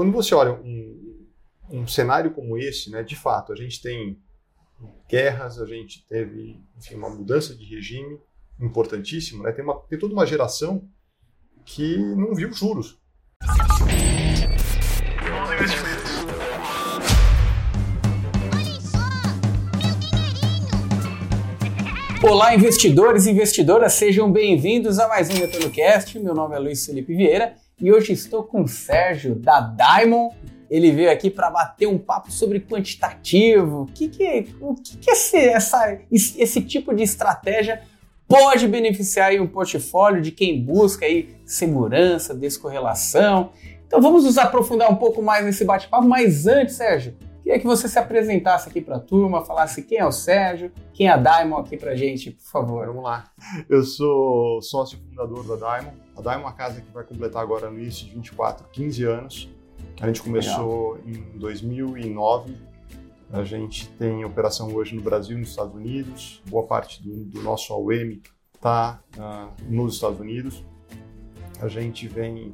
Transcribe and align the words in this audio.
quando 0.00 0.12
você 0.12 0.34
olha 0.34 0.54
um, 0.54 1.28
um 1.68 1.86
cenário 1.86 2.30
como 2.30 2.56
esse, 2.56 2.90
né, 2.90 3.02
de 3.02 3.14
fato, 3.14 3.52
a 3.52 3.54
gente 3.54 3.82
tem 3.82 4.18
guerras, 5.06 5.60
a 5.60 5.66
gente 5.66 6.06
teve 6.06 6.58
enfim, 6.78 6.94
uma 6.94 7.10
mudança 7.10 7.54
de 7.54 7.66
regime 7.66 8.18
importantíssima, 8.58 9.44
né? 9.44 9.52
tem, 9.52 9.62
uma, 9.62 9.78
tem 9.80 9.98
toda 9.98 10.14
uma 10.14 10.24
geração 10.24 10.88
que 11.66 11.98
não 11.98 12.34
viu 12.34 12.50
juros. 12.50 12.98
Olá, 22.22 22.54
investidores 22.54 23.26
e 23.26 23.32
investidoras, 23.32 23.92
sejam 23.92 24.32
bem-vindos 24.32 24.98
a 24.98 25.06
mais 25.06 25.28
um 25.28 25.34
Retorno 25.34 25.70
Cast. 25.70 26.18
Meu 26.18 26.34
nome 26.34 26.56
é 26.56 26.58
Luiz 26.58 26.86
Felipe 26.86 27.14
Vieira 27.14 27.54
e 27.80 27.92
hoje 27.92 28.12
estou 28.12 28.42
com 28.42 28.62
o 28.62 28.68
Sérgio 28.68 29.34
da 29.34 29.60
Diamond. 29.60 30.36
Ele 30.70 30.92
veio 30.92 31.10
aqui 31.10 31.30
para 31.30 31.50
bater 31.50 31.86
um 31.86 31.98
papo 31.98 32.30
sobre 32.30 32.60
quantitativo. 32.60 33.82
O 33.82 33.86
que, 33.86 34.08
que, 34.08 34.48
o 34.60 34.74
que, 34.74 34.98
que 34.98 35.10
esse, 35.10 35.36
essa, 35.36 35.98
esse 36.10 36.60
tipo 36.62 36.94
de 36.94 37.02
estratégia 37.02 37.82
pode 38.28 38.68
beneficiar 38.68 39.32
um 39.40 39.46
portfólio 39.46 40.22
de 40.22 40.30
quem 40.30 40.62
busca 40.62 41.04
aí 41.04 41.34
segurança, 41.44 42.32
descorrelação. 42.32 43.50
Então 43.84 44.00
vamos 44.00 44.22
nos 44.22 44.38
aprofundar 44.38 44.88
um 44.88 44.94
pouco 44.94 45.20
mais 45.20 45.44
nesse 45.44 45.64
bate-papo, 45.64 46.06
mas 46.06 46.46
antes, 46.46 46.76
Sérgio, 46.76 47.16
Queria 47.42 47.58
que 47.58 47.66
você 47.66 47.88
se 47.88 47.98
apresentasse 47.98 48.68
aqui 48.68 48.80
para 48.80 48.96
a 48.96 49.00
turma, 49.00 49.44
falasse 49.44 49.82
quem 49.82 49.98
é 49.98 50.06
o 50.06 50.12
Sérgio, 50.12 50.70
quem 50.92 51.08
é 51.08 51.10
a 51.10 51.16
Diamond 51.16 51.66
aqui 51.66 51.76
para 51.76 51.94
gente, 51.96 52.30
por 52.30 52.44
favor. 52.44 52.86
Vamos 52.86 53.02
lá. 53.02 53.30
Eu 53.68 53.82
sou 53.82 54.60
sócio 54.62 54.98
fundador 54.98 55.44
da 55.46 55.56
Diamond. 55.56 55.96
A 56.16 56.20
Diamond 56.20 56.42
é 56.42 56.46
uma 56.46 56.52
casa 56.52 56.80
que 56.80 56.92
vai 56.92 57.04
completar 57.04 57.42
agora 57.42 57.70
no 57.70 57.78
início 57.78 58.06
de 58.06 58.14
24, 58.14 58.68
15 58.70 59.04
anos. 59.04 59.48
A 60.00 60.06
gente 60.06 60.22
começou 60.22 60.94
Legal. 60.94 61.08
em 61.08 61.38
2009. 61.38 62.56
A 63.32 63.44
gente 63.44 63.88
tem 63.90 64.24
operação 64.24 64.74
hoje 64.74 64.94
no 64.94 65.02
Brasil 65.02 65.36
e 65.36 65.40
nos 65.40 65.50
Estados 65.50 65.74
Unidos. 65.74 66.42
Boa 66.46 66.66
parte 66.66 67.02
do, 67.02 67.24
do 67.24 67.42
nosso 67.42 67.72
AUM 67.72 68.20
está 68.54 69.00
uh, 69.16 69.50
nos 69.68 69.94
Estados 69.94 70.20
Unidos. 70.20 70.64
A 71.60 71.68
gente 71.68 72.08
vem 72.08 72.52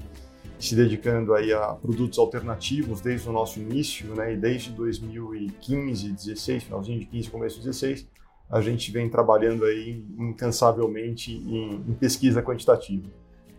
se 0.58 0.74
dedicando 0.74 1.34
aí 1.34 1.52
a 1.52 1.68
produtos 1.74 2.18
alternativos 2.18 3.00
desde 3.00 3.28
o 3.28 3.32
nosso 3.32 3.60
início, 3.60 4.14
né? 4.14 4.32
E 4.32 4.36
desde 4.36 4.70
2015, 4.70 6.12
16, 6.12 6.64
finalzinho 6.64 7.00
de 7.00 7.06
15, 7.06 7.30
começo 7.30 7.56
de 7.56 7.66
16, 7.66 8.08
a 8.50 8.60
gente 8.60 8.90
vem 8.90 9.08
trabalhando 9.08 9.64
aí 9.64 10.04
incansavelmente 10.18 11.32
em, 11.32 11.84
em, 11.88 11.94
pesquisa 11.94 12.42
quantitativa. 12.42 13.08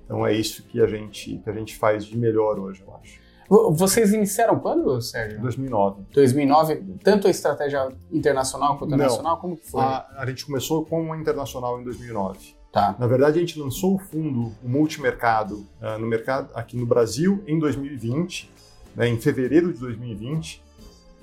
Então 0.05 0.25
é 0.25 0.33
isso 0.33 0.63
que 0.63 0.81
a 0.81 0.87
gente 0.87 1.37
que 1.37 1.49
a 1.49 1.53
gente 1.53 1.75
faz 1.75 2.05
de 2.05 2.17
melhor 2.17 2.57
hoje, 2.59 2.83
eu 2.85 2.95
acho. 2.95 3.19
Vocês 3.49 4.13
iniciaram 4.13 4.59
quando, 4.59 5.01
Sérgio? 5.01 5.39
2009. 5.39 6.03
2009, 6.13 6.83
tanto 7.01 7.27
a 7.27 7.29
estratégia 7.29 7.87
internacional 8.11 8.77
quanto 8.77 8.93
a 8.93 8.97
nacional, 8.97 9.37
como 9.37 9.55
que 9.55 9.69
foi? 9.69 9.81
A, 9.81 10.05
a 10.17 10.25
gente 10.25 10.45
começou 10.45 10.85
com 10.85 11.13
a 11.13 11.17
internacional 11.17 11.79
em 11.79 11.83
2009. 11.83 12.56
Tá. 12.77 12.95
Na 12.99 13.07
verdade, 13.07 13.39
a 13.39 13.41
gente 13.41 13.57
lançou 13.57 13.95
o 13.95 13.97
fundo, 13.97 14.53
o 14.63 14.69
multimercado, 14.69 15.65
uh, 15.81 15.97
no 15.99 16.05
mercado 16.05 16.51
aqui 16.53 16.77
no 16.77 16.85
Brasil 16.85 17.43
em 17.47 17.57
2020, 17.57 18.51
né, 18.95 19.07
em 19.07 19.19
fevereiro 19.19 19.73
de 19.73 19.79
2020, 19.79 20.61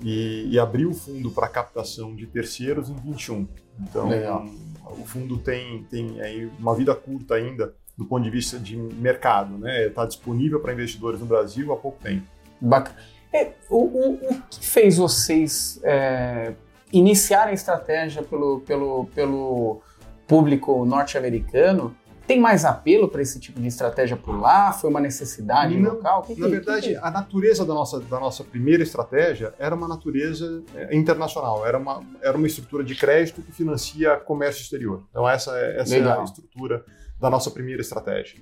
e, 0.01 0.49
e 0.51 0.59
abriu 0.59 0.89
o 0.89 0.93
fundo 0.93 1.31
para 1.31 1.47
captação 1.47 2.13
de 2.13 2.27
terceiros 2.27 2.89
em 2.89 2.95
21. 2.95 3.47
Então, 3.79 4.09
Legal. 4.09 4.45
o 4.83 5.05
fundo 5.05 5.37
tem, 5.37 5.83
tem 5.83 6.19
aí 6.19 6.51
uma 6.59 6.75
vida 6.75 6.93
curta 6.93 7.35
ainda 7.35 7.73
do 7.97 8.03
ponto 8.03 8.25
de 8.25 8.29
vista 8.29 8.59
de 8.59 8.75
mercado, 8.75 9.57
né? 9.57 9.87
Está 9.87 10.05
disponível 10.05 10.59
para 10.59 10.73
investidores 10.73 11.21
no 11.21 11.25
Brasil 11.25 11.71
há 11.71 11.77
pouco 11.77 12.03
tempo. 12.03 12.25
Bacana. 12.59 12.97
É, 13.31 13.53
o, 13.69 13.77
o, 13.77 14.13
o, 14.15 14.41
que 14.49 14.59
fez 14.59 14.97
vocês 14.97 15.79
é, 15.83 16.53
iniciarem 16.91 17.51
a 17.51 17.53
estratégia 17.53 18.21
pelo, 18.23 18.59
pelo, 18.59 19.05
pelo 19.15 19.81
público 20.27 20.85
norte-americano 20.85 21.95
tem 22.27 22.39
mais 22.39 22.65
apelo 22.65 23.07
para 23.07 23.21
esse 23.21 23.39
tipo 23.39 23.59
de 23.59 23.67
estratégia 23.67 24.17
por 24.17 24.39
lá? 24.39 24.71
Foi 24.71 24.89
uma 24.89 24.99
necessidade 24.99 25.77
Não, 25.77 25.93
local? 25.93 26.23
Que, 26.23 26.35
na 26.39 26.47
que, 26.47 26.51
verdade, 26.51 26.89
que... 26.89 26.95
a 26.95 27.11
natureza 27.11 27.63
da 27.63 27.73
nossa, 27.73 27.99
da 27.99 28.19
nossa 28.19 28.43
primeira 28.43 28.81
estratégia 28.81 29.53
era 29.59 29.75
uma 29.75 29.87
natureza 29.87 30.63
é, 30.73 30.95
internacional, 30.95 31.65
era 31.65 31.77
uma, 31.77 32.03
era 32.21 32.35
uma 32.35 32.47
estrutura 32.47 32.83
de 32.83 32.95
crédito 32.95 33.41
que 33.41 33.51
financia 33.51 34.17
comércio 34.17 34.63
exterior. 34.63 35.03
Então, 35.11 35.27
essa, 35.29 35.55
é, 35.57 35.81
essa 35.81 35.95
é 35.95 36.19
a 36.19 36.23
estrutura 36.23 36.83
da 37.19 37.29
nossa 37.29 37.51
primeira 37.51 37.81
estratégia. 37.81 38.41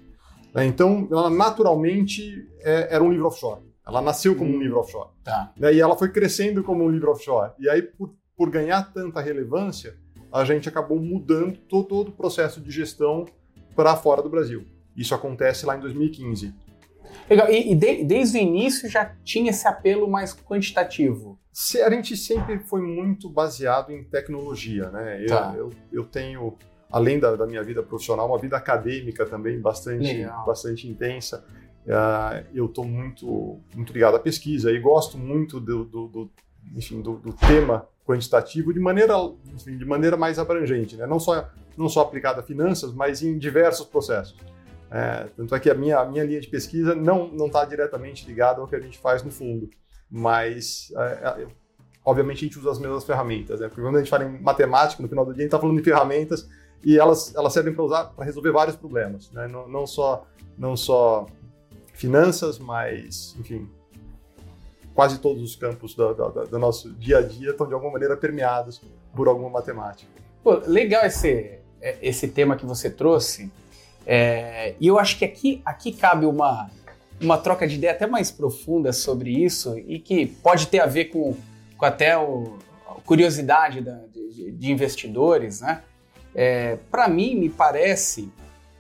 É, 0.55 0.63
então, 0.63 1.07
ela 1.11 1.29
naturalmente 1.29 2.47
é, 2.61 2.95
era 2.95 3.03
um 3.03 3.11
livro 3.11 3.27
offshore. 3.27 3.61
Ela 3.85 4.01
nasceu 4.01 4.33
como 4.35 4.50
hum, 4.50 4.55
um 4.55 4.61
livro 4.61 4.79
offshore. 4.79 5.09
Tá. 5.23 5.51
Né, 5.57 5.73
e 5.73 5.81
ela 5.81 5.97
foi 5.97 6.09
crescendo 6.09 6.63
como 6.63 6.85
um 6.85 6.89
livro 6.89 7.11
offshore. 7.11 7.51
E 7.59 7.69
aí, 7.69 7.81
por, 7.81 8.13
por 8.38 8.50
ganhar 8.50 8.94
tanta 8.94 9.19
relevância, 9.19 9.97
a 10.33 10.44
gente 10.44 10.67
acabou 10.67 10.99
mudando 10.99 11.57
todo, 11.57 11.88
todo 11.88 12.07
o 12.07 12.11
processo 12.11 12.59
de 12.59 12.71
gestão 12.71 13.25
para 13.75 13.95
fora 13.95 14.21
do 14.21 14.29
Brasil. 14.29 14.66
Isso 14.97 15.13
acontece 15.13 15.63
lá 15.63 15.77
em 15.77 15.79
2015. 15.79 16.53
Legal. 17.29 17.49
E, 17.51 17.71
e 17.71 17.75
de, 17.75 18.03
desde 18.03 18.39
o 18.39 18.41
início 18.41 18.89
já 18.89 19.05
tinha 19.23 19.51
esse 19.51 19.67
apelo 19.67 20.07
mais 20.07 20.33
quantitativo? 20.33 21.39
Se, 21.51 21.79
a 21.83 21.89
gente 21.91 22.17
sempre 22.17 22.59
foi 22.59 22.81
muito 22.81 23.29
baseado 23.29 23.91
em 23.91 24.03
tecnologia, 24.03 24.89
né? 24.89 25.21
Eu, 25.21 25.27
tá. 25.27 25.53
eu, 25.55 25.69
eu 25.91 26.03
tenho, 26.03 26.57
além 26.91 27.19
da, 27.19 27.35
da, 27.35 27.45
minha 27.45 27.61
vida 27.63 27.83
profissional, 27.83 28.27
uma 28.27 28.39
vida 28.39 28.57
acadêmica 28.57 29.27
também 29.27 29.59
bastante, 29.59 30.25
bastante 30.45 30.88
intensa. 30.88 31.45
Uh, 31.85 32.44
eu 32.55 32.65
estou 32.65 32.85
muito, 32.85 33.59
muito 33.75 33.94
ligado 33.94 34.15
à 34.15 34.19
pesquisa 34.19 34.71
e 34.71 34.79
gosto 34.79 35.17
muito 35.17 35.59
do, 35.59 35.83
do, 35.83 36.07
do 36.07 36.31
enfim, 36.75 37.01
do, 37.01 37.17
do 37.17 37.33
tema 37.33 37.88
quantitativo 38.05 38.73
de 38.73 38.79
maneira, 38.79 39.15
enfim, 39.53 39.77
de 39.77 39.85
maneira 39.85 40.17
mais 40.17 40.37
abrangente, 40.37 40.95
né? 40.95 41.05
não, 41.05 41.19
só, 41.19 41.49
não 41.77 41.87
só 41.87 42.01
aplicada 42.01 42.41
a 42.41 42.43
finanças, 42.43 42.93
mas 42.93 43.23
em 43.23 43.37
diversos 43.37 43.85
processos. 43.87 44.35
É, 44.91 45.27
tanto 45.35 45.55
é 45.55 45.59
que 45.59 45.69
a 45.69 45.73
minha, 45.73 45.99
a 45.99 46.05
minha 46.05 46.23
linha 46.23 46.39
de 46.39 46.47
pesquisa 46.47 46.93
não 46.93 47.47
está 47.47 47.65
diretamente 47.65 48.27
ligada 48.27 48.61
ao 48.61 48.67
que 48.67 48.75
a 48.75 48.79
gente 48.79 48.99
faz 48.99 49.23
no 49.23 49.31
fundo, 49.31 49.69
mas 50.09 50.91
é, 50.95 51.41
é, 51.41 51.47
obviamente 52.05 52.37
a 52.37 52.47
gente 52.47 52.59
usa 52.59 52.71
as 52.71 52.79
mesmas 52.79 53.03
ferramentas. 53.03 53.59
Né? 53.59 53.67
Porque 53.67 53.81
quando 53.81 53.95
a 53.95 53.99
gente 53.99 54.09
fala 54.09 54.25
em 54.25 54.39
matemática, 54.39 55.01
no 55.01 55.09
final 55.09 55.25
do 55.25 55.33
dia, 55.33 55.41
a 55.41 55.43
gente 55.43 55.47
está 55.47 55.59
falando 55.59 55.77
de 55.77 55.83
ferramentas 55.83 56.47
e 56.83 56.99
elas, 56.99 57.33
elas 57.35 57.53
servem 57.53 57.73
para 57.73 57.83
usar 57.83 58.03
para 58.05 58.25
resolver 58.25 58.51
vários 58.51 58.75
problemas, 58.75 59.31
né? 59.31 59.47
não, 59.47 59.67
não, 59.67 59.87
só, 59.87 60.27
não 60.57 60.75
só 60.75 61.25
finanças, 61.93 62.59
mas 62.59 63.35
enfim, 63.39 63.67
quase 64.93 65.19
todos 65.19 65.41
os 65.41 65.55
campos 65.55 65.93
do, 65.95 66.13
do, 66.13 66.45
do, 66.45 66.59
nosso 66.59 66.91
dia 66.93 67.17
a 67.17 67.21
dia 67.21 67.51
estão 67.51 67.67
de 67.67 67.73
alguma 67.73 67.93
maneira 67.93 68.15
permeados 68.15 68.81
por 69.15 69.27
alguma 69.27 69.49
matemática. 69.49 70.11
Pô, 70.43 70.61
legal 70.67 71.05
esse, 71.05 71.59
é, 71.81 71.97
esse 72.01 72.27
tema 72.27 72.55
que 72.55 72.65
você 72.65 72.89
trouxe. 72.89 73.51
É, 74.05 74.75
e 74.79 74.87
eu 74.87 74.99
acho 74.99 75.17
que 75.17 75.25
aqui, 75.25 75.61
aqui 75.65 75.91
cabe 75.91 76.25
uma, 76.25 76.69
uma 77.19 77.37
troca 77.37 77.67
de 77.67 77.75
ideia 77.75 77.93
até 77.93 78.05
mais 78.05 78.29
profunda 78.29 78.91
sobre 78.91 79.31
isso 79.31 79.77
e 79.77 79.99
que 79.99 80.25
pode 80.25 80.67
ter 80.67 80.79
a 80.79 80.85
ver 80.85 81.05
com, 81.05 81.35
com 81.77 81.85
até 81.85 82.17
o, 82.17 82.57
a 82.87 83.01
curiosidade 83.01 83.81
da, 83.81 83.99
de, 84.13 84.51
de, 84.51 84.71
investidores. 84.71 85.61
Né? 85.61 85.81
É, 86.35 86.77
Para 86.91 87.07
mim, 87.07 87.35
me 87.35 87.49
parece 87.49 88.29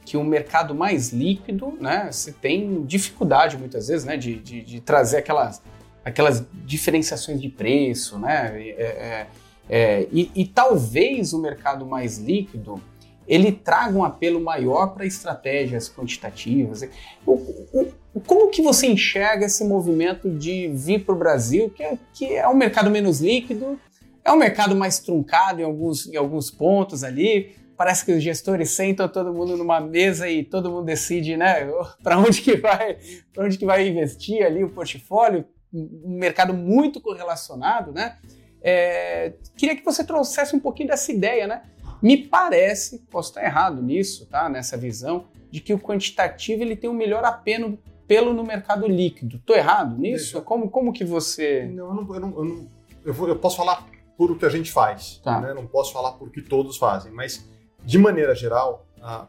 que 0.05 0.17
o 0.17 0.23
mercado 0.23 0.75
mais 0.75 1.13
líquido, 1.13 1.77
né, 1.79 2.11
se 2.11 2.33
tem 2.33 2.83
dificuldade 2.83 3.57
muitas 3.57 3.87
vezes 3.87 4.05
né, 4.05 4.17
de, 4.17 4.35
de, 4.35 4.61
de 4.61 4.81
trazer 4.81 5.17
aquelas 5.17 5.61
aquelas 6.03 6.45
diferenciações 6.65 7.41
de 7.41 7.49
preço, 7.49 8.19
né? 8.19 8.51
É, 8.61 8.83
é, 8.83 9.27
é, 9.69 10.07
e, 10.11 10.29
e, 10.35 10.45
talvez 10.45 11.31
o 11.31 11.41
mercado 11.41 11.85
mais 11.85 12.17
líquido 12.17 12.81
ele 13.25 13.53
traga 13.53 13.97
um 13.97 14.03
apelo 14.03 14.41
maior 14.41 14.87
para 14.87 15.05
estratégias 15.05 15.89
quantitativas. 15.89 16.83
O, 17.25 17.33
o, 17.33 18.19
como 18.25 18.49
que 18.49 18.61
você 18.61 18.87
enxerga 18.87 19.45
esse 19.45 19.63
movimento 19.63 20.29
de 20.29 20.67
vir 20.67 21.05
para 21.05 21.15
o 21.15 21.17
Brasil, 21.17 21.69
que 21.69 21.81
é, 21.81 21.97
que 22.13 22.35
é 22.35 22.47
um 22.49 22.53
mercado 22.53 22.91
menos 22.91 23.21
líquido, 23.21 23.79
é 24.25 24.31
um 24.31 24.37
mercado 24.37 24.75
mais 24.75 24.99
truncado 24.99 25.61
em 25.61 25.63
alguns, 25.63 26.07
em 26.07 26.17
alguns 26.17 26.51
pontos 26.51 27.01
ali, 27.01 27.55
parece 27.77 28.05
que 28.05 28.11
os 28.11 28.21
gestores 28.21 28.71
sentam 28.71 29.07
todo 29.07 29.33
mundo 29.33 29.57
numa 29.57 29.79
mesa 29.79 30.29
e 30.29 30.43
todo 30.43 30.69
mundo 30.69 30.85
decide, 30.85 31.37
né, 31.37 31.65
para 32.03 32.17
onde 32.17 32.41
que 32.41 32.57
vai, 32.57 32.97
para 33.33 33.45
onde 33.45 33.57
que 33.57 33.65
vai 33.65 33.87
investir 33.87 34.45
ali 34.45 34.63
o 34.63 34.69
portfólio 34.69 35.45
um 35.73 36.17
mercado 36.17 36.53
muito 36.53 37.01
correlacionado, 37.01 37.91
né? 37.91 38.17
É, 38.61 39.33
queria 39.57 39.75
que 39.75 39.83
você 39.83 40.03
trouxesse 40.03 40.55
um 40.55 40.59
pouquinho 40.59 40.89
dessa 40.89 41.11
ideia, 41.11 41.47
né? 41.47 41.63
Me 42.01 42.17
parece, 42.17 42.99
posso 43.09 43.29
estar 43.29 43.43
errado 43.43 43.81
nisso, 43.81 44.25
tá? 44.27 44.47
Nessa 44.47 44.77
visão 44.77 45.27
de 45.49 45.59
que 45.59 45.73
o 45.73 45.79
quantitativo 45.79 46.61
ele 46.61 46.75
tem 46.75 46.89
um 46.89 46.93
melhor 46.93 47.23
apelo 47.23 47.77
pelo 48.07 48.33
no 48.33 48.43
mercado 48.43 48.87
líquido. 48.87 49.37
Estou 49.37 49.55
errado 49.55 49.97
nisso? 49.97 50.41
Como, 50.41 50.69
como 50.69 50.93
que 50.93 51.03
você? 51.03 51.65
Não, 51.65 51.87
eu 51.87 51.93
não, 51.93 52.13
eu, 52.13 52.19
não, 52.19 52.37
eu, 52.37 52.45
não, 52.45 52.67
eu, 53.05 53.13
vou, 53.13 53.27
eu 53.27 53.37
posso 53.37 53.57
falar 53.57 53.87
por 54.17 54.31
o 54.31 54.37
que 54.37 54.45
a 54.45 54.49
gente 54.49 54.71
faz, 54.71 55.19
tá. 55.23 55.41
né? 55.41 55.53
Não 55.53 55.65
posso 55.65 55.91
falar 55.93 56.13
por 56.13 56.27
o 56.27 56.31
que 56.31 56.41
todos 56.41 56.77
fazem, 56.77 57.11
mas 57.11 57.47
de 57.83 57.97
maneira 57.97 58.35
geral, 58.35 58.85
ah, 59.01 59.27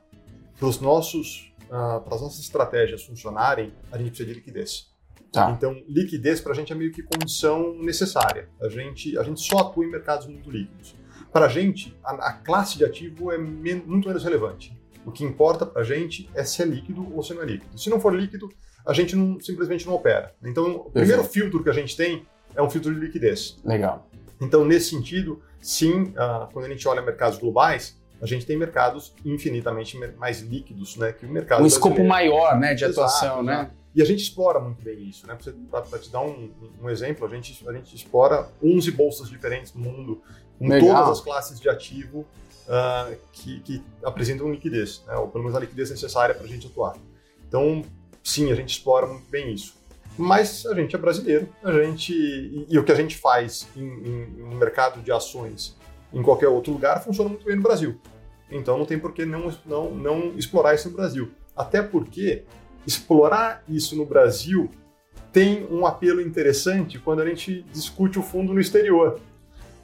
para 0.58 0.66
os 0.68 0.80
nossos, 0.80 1.52
ah, 1.70 2.00
para 2.04 2.14
as 2.14 2.20
nossas 2.20 2.40
estratégias 2.40 3.02
funcionarem, 3.02 3.72
a 3.90 3.98
gente 3.98 4.08
precisa 4.08 4.28
de 4.28 4.34
liquidez. 4.34 4.93
Tá. 5.34 5.50
Então, 5.50 5.82
liquidez 5.88 6.40
para 6.40 6.52
a 6.52 6.54
gente 6.54 6.72
é 6.72 6.76
meio 6.76 6.92
que 6.92 7.02
condição 7.02 7.74
necessária. 7.74 8.48
A 8.60 8.68
gente, 8.68 9.18
a 9.18 9.22
gente 9.24 9.40
só 9.40 9.58
atua 9.58 9.84
em 9.84 9.90
mercados 9.90 10.28
muito 10.28 10.48
líquidos. 10.48 10.94
Para 11.32 11.46
a 11.46 11.48
gente, 11.48 11.96
a, 12.04 12.32
classe 12.32 12.78
de 12.78 12.84
ativo 12.84 13.32
é 13.32 13.36
men 13.36 13.82
muito 13.84 14.06
menos 14.06 14.22
relevante. 14.22 14.78
O 15.04 15.10
que 15.10 15.24
importa 15.24 15.66
para 15.66 15.82
a 15.82 15.84
gente 15.84 16.30
é 16.34 16.44
se 16.44 16.62
é 16.62 16.64
líquido 16.64 17.12
ou 17.12 17.20
se 17.22 17.34
não 17.34 17.42
é 17.42 17.46
líquido. 17.46 17.76
Se 17.76 17.90
não 17.90 17.98
for 17.98 18.14
líquido, 18.14 18.48
a 18.86 18.92
gente 18.92 19.16
não, 19.16 19.40
simplesmente 19.40 19.84
não 19.84 19.94
opera. 19.94 20.32
Então, 20.42 20.76
o 20.76 20.90
primeiro 20.90 21.24
filtro 21.24 21.62
que 21.62 21.68
a 21.68 21.72
gente 21.72 21.96
tem 21.96 22.24
é 22.54 22.62
um 22.62 22.70
filtro 22.70 22.94
de 22.94 23.00
liquidez. 23.00 23.56
Legal. 23.64 24.08
Então, 24.40 24.64
nesse 24.64 24.90
sentido, 24.90 25.42
sim, 25.60 26.12
uh, 26.12 26.46
quando 26.52 26.66
a 26.66 26.68
gente 26.68 26.86
olha 26.86 27.02
mercados 27.02 27.38
globais, 27.38 28.00
a 28.22 28.26
gente 28.26 28.46
tem 28.46 28.56
mercados 28.56 29.12
infinitamente 29.24 29.98
mais 30.16 30.40
líquidos, 30.40 30.96
né, 30.96 31.12
que 31.12 31.26
o 31.26 31.28
mercado 31.28 31.62
Um 31.62 31.66
escopo 31.66 32.04
maior, 32.04 32.58
né, 32.58 32.74
de 32.74 32.84
atuação, 32.84 33.42
né? 33.42 33.54
Exato. 33.54 33.83
E 33.94 34.02
a 34.02 34.04
gente 34.04 34.22
explora 34.22 34.58
muito 34.58 34.82
bem 34.82 35.08
isso, 35.08 35.26
né? 35.26 35.38
Para 35.70 35.98
te 35.98 36.10
dar 36.10 36.20
um, 36.20 36.50
um, 36.82 36.90
exemplo, 36.90 37.26
a 37.26 37.28
gente, 37.28 37.66
a 37.68 37.72
gente 37.72 37.94
explora 37.94 38.48
11 38.62 38.90
bolsas 38.90 39.28
diferentes 39.28 39.72
no 39.72 39.80
mundo, 39.80 40.20
com 40.58 40.68
Legal. 40.68 40.96
todas 40.96 41.18
as 41.18 41.24
classes 41.24 41.60
de 41.60 41.68
ativo 41.68 42.26
uh, 42.66 43.16
que, 43.32 43.60
que, 43.60 43.82
apresentam 44.02 44.50
liquidez, 44.50 45.02
né? 45.06 45.14
ou 45.14 45.28
pelo 45.28 45.44
menos 45.44 45.56
a 45.56 45.60
liquidez 45.60 45.90
necessária 45.90 46.34
para 46.34 46.44
a 46.44 46.48
gente 46.48 46.66
atuar. 46.66 46.96
Então, 47.46 47.84
sim, 48.22 48.50
a 48.50 48.54
gente 48.56 48.70
explora 48.70 49.06
muito 49.06 49.30
bem 49.30 49.52
isso. 49.52 49.76
Mas 50.16 50.64
a 50.66 50.74
gente 50.74 50.94
é 50.94 50.98
brasileiro, 50.98 51.48
a 51.62 51.72
gente 51.82 52.12
e, 52.12 52.66
e 52.68 52.78
o 52.78 52.84
que 52.84 52.92
a 52.92 52.94
gente 52.94 53.16
faz 53.16 53.68
em, 53.76 53.82
em, 53.82 54.26
no 54.38 54.56
mercado 54.56 55.02
de 55.02 55.10
ações 55.10 55.76
em 56.12 56.22
qualquer 56.22 56.46
outro 56.48 56.72
lugar 56.72 57.02
funciona 57.02 57.28
muito 57.28 57.44
bem 57.44 57.56
no 57.56 57.62
Brasil. 57.62 58.00
Então 58.50 58.78
não 58.78 58.86
tem 58.86 58.98
por 58.98 59.12
que 59.12 59.24
não, 59.24 59.52
não, 59.66 59.90
não 59.92 60.38
explorar 60.38 60.74
isso 60.74 60.88
no 60.88 60.96
Brasil. 60.96 61.32
Até 61.56 61.82
porque 61.82 62.44
explorar 62.86 63.62
isso 63.68 63.96
no 63.96 64.04
Brasil 64.06 64.70
tem 65.32 65.66
um 65.70 65.84
apelo 65.84 66.20
interessante 66.20 66.98
quando 66.98 67.20
a 67.20 67.26
gente 67.26 67.62
discute 67.72 68.18
o 68.18 68.22
fundo 68.22 68.54
no 68.54 68.60
exterior. 68.60 69.20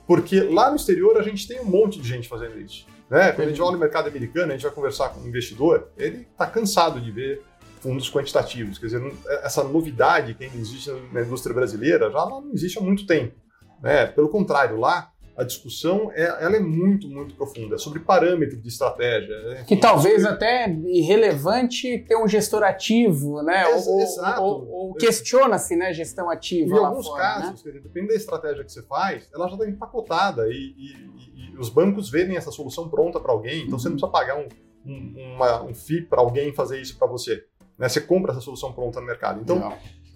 Porque 0.06 0.40
lá 0.40 0.70
no 0.70 0.76
exterior 0.76 1.16
a 1.18 1.22
gente 1.22 1.46
tem 1.46 1.60
um 1.60 1.64
monte 1.64 2.00
de 2.00 2.08
gente 2.08 2.28
fazendo 2.28 2.60
isso. 2.60 2.86
Né? 3.08 3.32
Quando 3.32 3.48
a 3.48 3.50
gente 3.50 3.60
olha 3.60 3.72
no 3.72 3.78
mercado 3.78 4.08
americano, 4.08 4.52
a 4.52 4.54
gente 4.54 4.62
vai 4.62 4.70
conversar 4.70 5.08
com 5.08 5.20
um 5.20 5.26
investidor, 5.26 5.88
ele 5.96 6.26
está 6.30 6.46
cansado 6.46 7.00
de 7.00 7.10
ver 7.10 7.42
fundos 7.80 8.08
quantitativos. 8.08 8.78
Quer 8.78 8.86
dizer, 8.86 9.12
essa 9.42 9.64
novidade 9.64 10.34
que 10.34 10.44
ainda 10.44 10.56
existe 10.56 10.90
na 11.12 11.22
indústria 11.22 11.54
brasileira 11.54 12.10
já 12.10 12.26
não 12.26 12.50
existe 12.52 12.78
há 12.78 12.82
muito 12.82 13.06
tempo. 13.06 13.34
Né? 13.82 14.06
Pelo 14.06 14.28
contrário, 14.28 14.78
lá 14.78 15.10
a 15.40 15.44
discussão 15.44 16.12
é, 16.14 16.22
ela 16.44 16.56
é 16.56 16.60
muito, 16.60 17.08
muito 17.08 17.34
profunda, 17.34 17.76
é 17.76 17.78
sobre 17.78 18.00
parâmetros 18.00 18.60
de 18.60 18.68
estratégia. 18.68 19.34
Enfim, 19.54 19.64
que 19.64 19.76
talvez 19.76 20.20
sobre... 20.20 20.34
até 20.36 20.70
irrelevante 20.70 21.98
ter 22.06 22.14
um 22.16 22.28
gestor 22.28 22.62
ativo, 22.62 23.42
né? 23.42 23.64
Ex 23.70 23.86
ou, 23.86 24.00
exato. 24.02 24.42
Ou, 24.42 24.68
ou 24.68 24.94
questiona-se, 24.94 25.74
né, 25.76 25.94
gestão 25.94 26.28
ativa. 26.28 26.76
Em 26.76 26.78
alguns 26.78 27.06
fora, 27.06 27.22
casos, 27.22 27.64
né? 27.64 27.72
depende 27.72 28.08
da 28.08 28.14
estratégia 28.14 28.62
que 28.62 28.70
você 28.70 28.82
faz, 28.82 29.30
ela 29.34 29.48
já 29.48 29.54
está 29.54 29.66
empacotada 29.66 30.46
e, 30.48 30.74
e, 30.76 30.92
e, 31.34 31.54
e, 31.54 31.58
os 31.58 31.70
bancos 31.70 32.10
vendem 32.10 32.36
essa 32.36 32.50
solução 32.50 32.90
pronta 32.90 33.18
para 33.18 33.32
alguém, 33.32 33.62
então 33.62 33.72
uhum. 33.72 33.78
você 33.78 33.88
não 33.88 33.96
precisa 33.96 34.12
pagar 34.12 34.36
um, 34.36 34.46
um, 34.84 35.34
uma, 35.36 35.62
um 35.62 35.74
FII 35.74 36.02
para 36.02 36.20
alguém 36.20 36.52
fazer 36.52 36.78
isso 36.78 36.98
para 36.98 37.08
você. 37.08 37.46
Né? 37.78 37.88
Você 37.88 38.02
compra 38.02 38.32
essa 38.32 38.42
solução 38.42 38.74
pronta 38.74 39.00
no 39.00 39.06
mercado. 39.06 39.40
Então, 39.40 39.72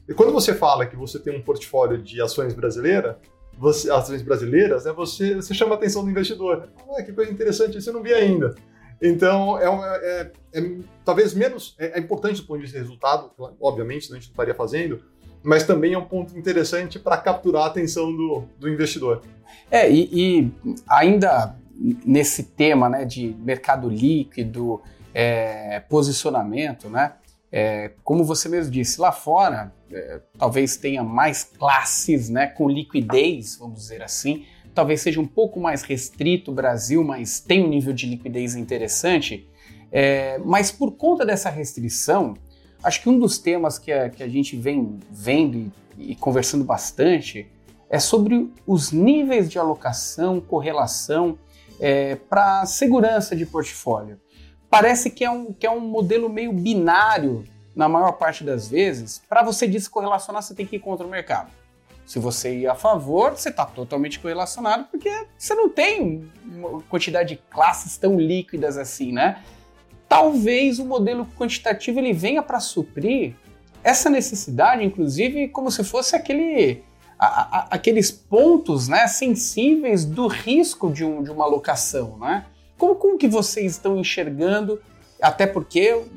e 0.06 0.12
quando 0.12 0.32
você 0.32 0.54
fala 0.54 0.84
que 0.84 0.96
você 0.96 1.18
tem 1.18 1.34
um 1.34 1.40
portfólio 1.40 1.96
de 1.96 2.20
ações 2.20 2.52
brasileira, 2.52 3.18
você, 3.58 3.90
ações 3.90 4.22
brasileiras, 4.22 4.84
né, 4.84 4.92
você, 4.92 5.34
você 5.34 5.54
chama 5.54 5.74
a 5.74 5.78
atenção 5.78 6.04
do 6.04 6.10
investidor. 6.10 6.68
Ah, 6.96 7.02
que 7.02 7.12
coisa 7.12 7.30
interessante, 7.30 7.78
isso 7.78 7.90
eu 7.90 7.94
não 7.94 8.02
vi 8.02 8.12
ainda. 8.12 8.54
Então, 9.00 9.58
é, 9.58 9.66
é, 10.02 10.32
é, 10.54 10.70
talvez 11.04 11.34
menos, 11.34 11.74
é, 11.78 11.98
é, 11.98 12.00
importante 12.00 12.40
do 12.40 12.46
ponto 12.46 12.56
de 12.56 12.62
vista 12.62 12.78
de 12.78 12.84
resultado, 12.84 13.30
obviamente, 13.60 14.10
a 14.10 14.14
gente 14.14 14.26
não 14.26 14.32
estaria 14.32 14.54
fazendo, 14.54 15.02
mas 15.42 15.64
também 15.64 15.92
é 15.92 15.98
um 15.98 16.04
ponto 16.04 16.36
interessante 16.38 16.98
para 16.98 17.16
capturar 17.18 17.64
a 17.64 17.66
atenção 17.66 18.14
do, 18.14 18.44
do 18.58 18.68
investidor. 18.68 19.22
É, 19.70 19.90
e, 19.90 20.08
e, 20.12 20.52
ainda 20.88 21.54
nesse 21.76 22.44
tema 22.44 22.88
né, 22.88 23.04
de 23.04 23.34
mercado 23.40 23.88
líquido, 23.88 24.80
é, 25.12 25.80
posicionamento, 25.80 26.88
né? 26.88 27.12
É, 27.56 27.92
como 28.02 28.24
você 28.24 28.48
mesmo 28.48 28.72
disse, 28.72 29.00
lá 29.00 29.12
fora 29.12 29.72
é, 29.88 30.20
talvez 30.36 30.76
tenha 30.76 31.04
mais 31.04 31.44
classes 31.44 32.28
né, 32.28 32.48
com 32.48 32.68
liquidez, 32.68 33.56
vamos 33.56 33.78
dizer 33.78 34.02
assim. 34.02 34.44
Talvez 34.74 35.02
seja 35.02 35.20
um 35.20 35.26
pouco 35.26 35.60
mais 35.60 35.84
restrito 35.84 36.50
o 36.50 36.54
Brasil, 36.54 37.04
mas 37.04 37.38
tem 37.38 37.62
um 37.62 37.68
nível 37.68 37.92
de 37.92 38.06
liquidez 38.06 38.56
interessante. 38.56 39.48
É, 39.92 40.36
mas 40.44 40.72
por 40.72 40.96
conta 40.96 41.24
dessa 41.24 41.48
restrição, 41.48 42.34
acho 42.82 43.00
que 43.00 43.08
um 43.08 43.20
dos 43.20 43.38
temas 43.38 43.78
que 43.78 43.92
a, 43.92 44.10
que 44.10 44.24
a 44.24 44.28
gente 44.28 44.56
vem 44.56 44.98
vendo 45.08 45.70
e, 45.96 46.10
e 46.10 46.16
conversando 46.16 46.64
bastante 46.64 47.46
é 47.88 48.00
sobre 48.00 48.52
os 48.66 48.90
níveis 48.90 49.48
de 49.48 49.60
alocação, 49.60 50.40
correlação 50.40 51.38
é, 51.78 52.16
para 52.16 52.66
segurança 52.66 53.36
de 53.36 53.46
portfólio 53.46 54.18
parece 54.74 55.08
que 55.08 55.24
é 55.24 55.30
um, 55.30 55.52
que 55.52 55.64
é 55.64 55.70
um 55.70 55.78
modelo 55.78 56.28
meio 56.28 56.52
binário 56.52 57.44
na 57.76 57.88
maior 57.88 58.12
parte 58.12 58.42
das 58.42 58.68
vezes. 58.68 59.22
Para 59.28 59.40
você 59.40 59.68
descorrelacionar, 59.68 60.42
você 60.42 60.52
tem 60.52 60.66
que 60.66 60.74
ir 60.76 60.80
contra 60.80 61.06
o 61.06 61.10
mercado. 61.10 61.52
Se 62.04 62.18
você 62.18 62.58
ir 62.58 62.66
a 62.66 62.74
favor, 62.74 63.30
você 63.30 63.50
está 63.50 63.64
totalmente 63.64 64.18
correlacionado 64.18 64.86
porque 64.90 65.26
você 65.38 65.54
não 65.54 65.68
tem 65.68 66.28
uma 66.44 66.82
quantidade 66.82 67.36
de 67.36 67.42
classes 67.48 67.96
tão 67.96 68.18
líquidas 68.18 68.76
assim, 68.76 69.12
né? 69.12 69.44
Talvez 70.08 70.80
o 70.80 70.84
modelo 70.84 71.24
quantitativo 71.38 72.00
ele 72.00 72.12
venha 72.12 72.42
para 72.42 72.58
suprir 72.58 73.36
essa 73.84 74.10
necessidade, 74.10 74.82
inclusive, 74.82 75.48
como 75.48 75.70
se 75.70 75.84
fosse 75.84 76.16
aquele, 76.16 76.82
a, 77.16 77.26
a, 77.26 77.66
aqueles 77.70 78.10
pontos 78.10 78.88
né, 78.88 79.06
sensíveis 79.06 80.04
do 80.04 80.26
risco 80.26 80.90
de, 80.92 81.04
um, 81.04 81.22
de 81.22 81.30
uma 81.30 81.44
alocação, 81.44 82.18
né? 82.18 82.44
Como, 82.78 82.94
como 82.96 83.18
que 83.18 83.28
vocês 83.28 83.72
estão 83.72 83.98
enxergando? 83.98 84.80
Até 85.20 85.46
porque 85.46 85.78
eu, 85.78 86.08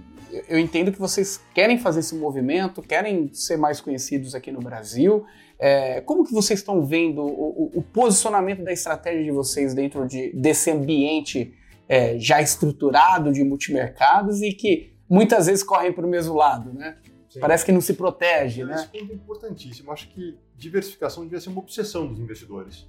eu 0.50 0.60
entendo 0.60 0.92
que 0.92 1.00
vocês 1.00 1.42
querem 1.54 1.78
fazer 1.78 2.02
esse 2.02 2.16
movimento, 2.16 2.82
querem 2.82 3.32
ser 3.34 3.58
mais 3.58 3.80
conhecidos 3.80 4.36
aqui 4.36 4.52
no 4.52 4.60
Brasil. 4.60 5.26
É, 5.60 6.02
como 6.02 6.24
que 6.24 6.34
vocês 6.34 6.60
estão 6.60 6.86
vendo 6.86 7.22
o, 7.22 7.72
o, 7.76 7.82
posicionamento 7.82 8.64
da 8.64 8.72
estratégia 8.72 9.24
de 9.24 9.32
vocês 9.32 9.74
dentro 9.74 10.08
de, 10.08 10.32
desse 10.34 10.70
ambiente 10.70 11.54
é, 11.90 12.20
já 12.20 12.42
estruturado 12.42 13.32
de 13.32 13.44
multimercados 13.44 14.42
e 14.42 14.52
que 14.52 14.94
muitas 15.10 15.48
vezes 15.48 15.64
correm 15.64 15.92
para 15.92 16.06
o 16.06 16.10
mesmo 16.10 16.36
lado, 16.36 16.74
né? 16.74 16.98
Sim. 17.28 17.40
Parece 17.40 17.66
que 17.66 17.72
não 17.72 17.82
se 17.82 17.94
protege, 17.94 18.64
né? 18.64 18.76
Esse 18.76 18.88
ponto 18.88 19.12
é 19.12 19.16
importantíssimo. 19.16 19.92
Acho 19.92 20.10
que 20.10 20.38
diversificação 20.56 21.24
devia 21.24 21.40
ser 21.40 21.50
uma 21.50 21.60
obsessão 21.60 22.08
dos 22.08 22.20
investidores. 22.20 22.88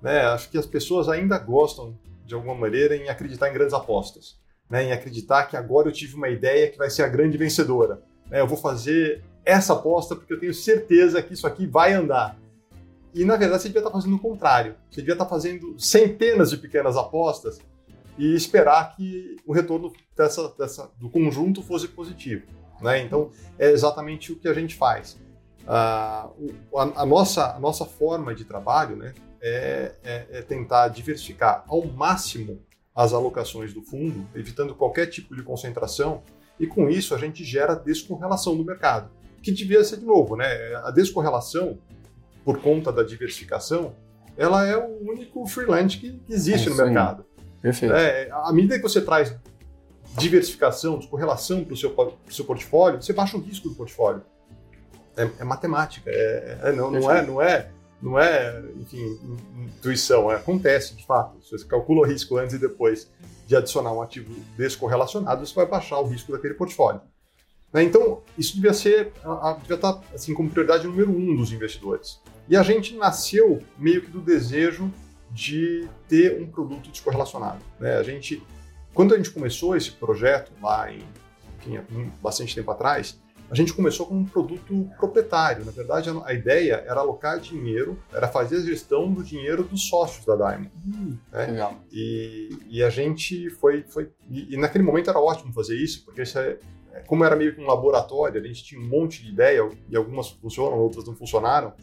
Né? 0.00 0.20
Acho 0.20 0.50
que 0.50 0.58
as 0.58 0.66
pessoas 0.66 1.08
ainda 1.08 1.38
gostam 1.38 1.96
de 2.32 2.34
alguma 2.34 2.54
maneira, 2.54 2.96
em 2.96 3.10
acreditar 3.10 3.50
em 3.50 3.52
grandes 3.52 3.74
apostas, 3.74 4.38
né? 4.68 4.84
em 4.84 4.92
acreditar 4.92 5.44
que 5.44 5.56
agora 5.56 5.88
eu 5.88 5.92
tive 5.92 6.14
uma 6.14 6.30
ideia 6.30 6.70
que 6.70 6.78
vai 6.78 6.88
ser 6.88 7.02
a 7.02 7.08
grande 7.08 7.36
vencedora. 7.36 8.02
Né? 8.30 8.40
Eu 8.40 8.46
vou 8.46 8.56
fazer 8.56 9.22
essa 9.44 9.74
aposta 9.74 10.16
porque 10.16 10.32
eu 10.32 10.40
tenho 10.40 10.54
certeza 10.54 11.22
que 11.22 11.34
isso 11.34 11.46
aqui 11.46 11.66
vai 11.66 11.92
andar. 11.92 12.38
E 13.14 13.22
na 13.24 13.36
verdade 13.36 13.62
você 13.62 13.68
devia 13.68 13.80
estar 13.80 13.90
fazendo 13.90 14.16
o 14.16 14.18
contrário. 14.18 14.74
Você 14.90 15.02
devia 15.02 15.12
estar 15.12 15.26
fazendo 15.26 15.78
centenas 15.78 16.48
de 16.50 16.56
pequenas 16.56 16.96
apostas 16.96 17.60
e 18.16 18.34
esperar 18.34 18.96
que 18.96 19.36
o 19.46 19.52
retorno 19.52 19.92
dessa, 20.16 20.48
dessa, 20.58 20.90
do 20.98 21.10
conjunto 21.10 21.62
fosse 21.62 21.86
positivo. 21.86 22.46
Né? 22.80 23.02
Então 23.02 23.30
é 23.58 23.70
exatamente 23.70 24.32
o 24.32 24.36
que 24.36 24.48
a 24.48 24.54
gente 24.54 24.74
faz. 24.74 25.20
Uh, 25.64 26.78
a, 26.78 27.02
a, 27.02 27.06
nossa, 27.06 27.54
a 27.54 27.60
nossa 27.60 27.84
forma 27.84 28.34
de 28.34 28.44
trabalho, 28.44 28.96
né, 28.96 29.12
é, 29.42 29.92
é, 30.04 30.26
é 30.30 30.42
tentar 30.42 30.88
diversificar 30.88 31.64
ao 31.66 31.84
máximo 31.84 32.62
as 32.94 33.12
alocações 33.12 33.74
do 33.74 33.82
fundo, 33.82 34.26
evitando 34.34 34.74
qualquer 34.74 35.06
tipo 35.06 35.34
de 35.34 35.42
concentração, 35.42 36.22
e 36.60 36.66
com 36.66 36.88
isso 36.88 37.14
a 37.14 37.18
gente 37.18 37.42
gera 37.42 37.74
descorrelação 37.74 38.56
do 38.56 38.64
mercado, 38.64 39.10
que 39.42 39.50
devia 39.50 39.82
ser 39.82 39.96
de 39.96 40.04
novo, 40.04 40.36
né? 40.36 40.46
A 40.84 40.90
descorrelação, 40.90 41.78
por 42.44 42.60
conta 42.60 42.92
da 42.92 43.02
diversificação, 43.02 43.94
ela 44.36 44.66
é 44.66 44.76
o 44.76 45.10
único 45.10 45.44
freelance 45.46 45.96
que, 45.98 46.20
existe 46.28 46.68
é 46.68 46.70
no 46.70 46.76
mercado. 46.76 47.24
Perfeito. 47.60 47.94
É, 47.94 48.28
à 48.30 48.52
medida 48.52 48.76
que 48.76 48.82
você 48.82 49.00
traz 49.00 49.34
diversificação, 50.18 50.98
descorrelação 50.98 51.64
para 51.64 51.74
o 51.74 51.76
seu, 51.76 51.94
seu 52.28 52.44
portfólio, 52.44 53.02
você 53.02 53.12
baixa 53.12 53.36
o 53.36 53.40
risco 53.40 53.68
do 53.68 53.74
portfólio. 53.74 54.22
É, 55.16 55.28
é 55.40 55.44
matemática, 55.44 56.10
é, 56.10 56.58
é 56.62 56.72
não, 56.72 56.90
não, 56.90 57.10
é, 57.10 57.26
não 57.26 57.42
é 57.42 57.70
não 58.02 58.18
é, 58.18 58.60
enfim, 58.80 59.18
intuição, 59.76 60.30
é, 60.30 60.34
acontece 60.34 60.96
de 60.96 61.06
fato. 61.06 61.40
Se 61.44 61.52
você 61.52 61.64
calcula 61.64 62.00
o 62.00 62.04
risco 62.04 62.36
antes 62.36 62.54
e 62.56 62.58
depois 62.58 63.08
de 63.46 63.54
adicionar 63.54 63.92
um 63.92 64.02
ativo 64.02 64.34
descorrelacionado, 64.56 65.46
você 65.46 65.54
vai 65.54 65.66
baixar 65.66 66.00
o 66.00 66.06
risco 66.06 66.32
daquele 66.32 66.54
portfólio. 66.54 67.00
Né? 67.72 67.84
Então, 67.84 68.20
isso 68.36 68.56
devia 68.56 68.74
ser, 68.74 69.12
devia 69.60 69.76
estar 69.76 70.00
assim, 70.12 70.34
como 70.34 70.50
prioridade 70.50 70.86
número 70.86 71.10
um 71.10 71.36
dos 71.36 71.52
investidores. 71.52 72.20
E 72.48 72.56
a 72.56 72.62
gente 72.62 72.96
nasceu 72.96 73.62
meio 73.78 74.02
que 74.02 74.10
do 74.10 74.20
desejo 74.20 74.92
de 75.30 75.88
ter 76.08 76.42
um 76.42 76.46
produto 76.46 76.90
descorrelacionado. 76.90 77.60
Né? 77.78 77.96
A 77.96 78.02
gente, 78.02 78.42
quando 78.92 79.14
a 79.14 79.16
gente 79.16 79.30
começou 79.30 79.76
esse 79.76 79.92
projeto 79.92 80.52
lá 80.60 80.92
em, 80.92 81.02
enfim, 81.66 82.12
bastante 82.20 82.54
tempo 82.54 82.70
atrás, 82.70 83.18
a 83.50 83.54
gente 83.54 83.72
começou 83.72 84.06
com 84.06 84.14
um 84.14 84.24
produto 84.24 84.88
proprietário. 84.96 85.64
Na 85.64 85.72
verdade, 85.72 86.10
a, 86.24 86.32
ideia 86.32 86.84
era 86.86 87.00
alocar 87.00 87.38
dinheiro, 87.38 87.98
era 88.12 88.26
fazer 88.26 88.56
a 88.56 88.60
gestão 88.60 89.12
do 89.12 89.22
dinheiro 89.22 89.62
dos 89.62 89.88
sócios 89.88 90.24
da 90.24 90.34
Diamond. 90.34 90.70
Hum, 90.86 91.18
né? 91.30 91.46
Legal. 91.46 91.74
E, 91.92 92.58
e, 92.68 92.82
a 92.82 92.88
gente 92.88 93.50
foi. 93.50 93.82
foi 93.82 94.10
e, 94.30 94.54
e, 94.54 94.56
naquele 94.56 94.84
momento 94.84 95.10
era 95.10 95.20
ótimo 95.20 95.52
fazer 95.52 95.76
isso, 95.76 96.04
porque 96.04 96.22
isso 96.22 96.38
é, 96.38 96.58
é, 96.92 97.00
como 97.00 97.24
era 97.24 97.36
meio 97.36 97.54
que 97.54 97.60
um 97.60 97.66
laboratório, 97.66 98.40
a 98.40 98.46
gente 98.46 98.64
tinha 98.64 98.80
um 98.80 98.86
monte 98.88 99.22
de 99.22 99.30
ideia, 99.30 99.68
e 99.88 99.96
algumas 99.96 100.30
funcionam, 100.30 100.78
outras 100.78 101.06
não 101.06 101.14
funcionaram, 101.14 101.74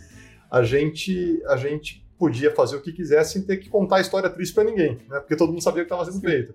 a 0.49 0.63
gente, 0.63 1.41
a 1.47 1.55
gente 1.55 2.03
podia 2.17 2.53
fazer 2.53 2.75
o 2.75 2.81
que 2.81 2.91
quisesse 2.91 3.33
sem 3.33 3.43
ter 3.43 3.57
que 3.57 3.69
contar 3.69 3.97
a 3.97 4.01
história 4.01 4.29
triste 4.29 4.53
para 4.53 4.65
ninguém, 4.65 4.97
né? 5.07 5.19
porque 5.19 5.35
todo 5.35 5.51
mundo 5.51 5.61
sabia 5.61 5.83
o 5.83 5.85
que 5.85 5.93
estava 5.93 6.11
sendo 6.11 6.21
feito. 6.21 6.53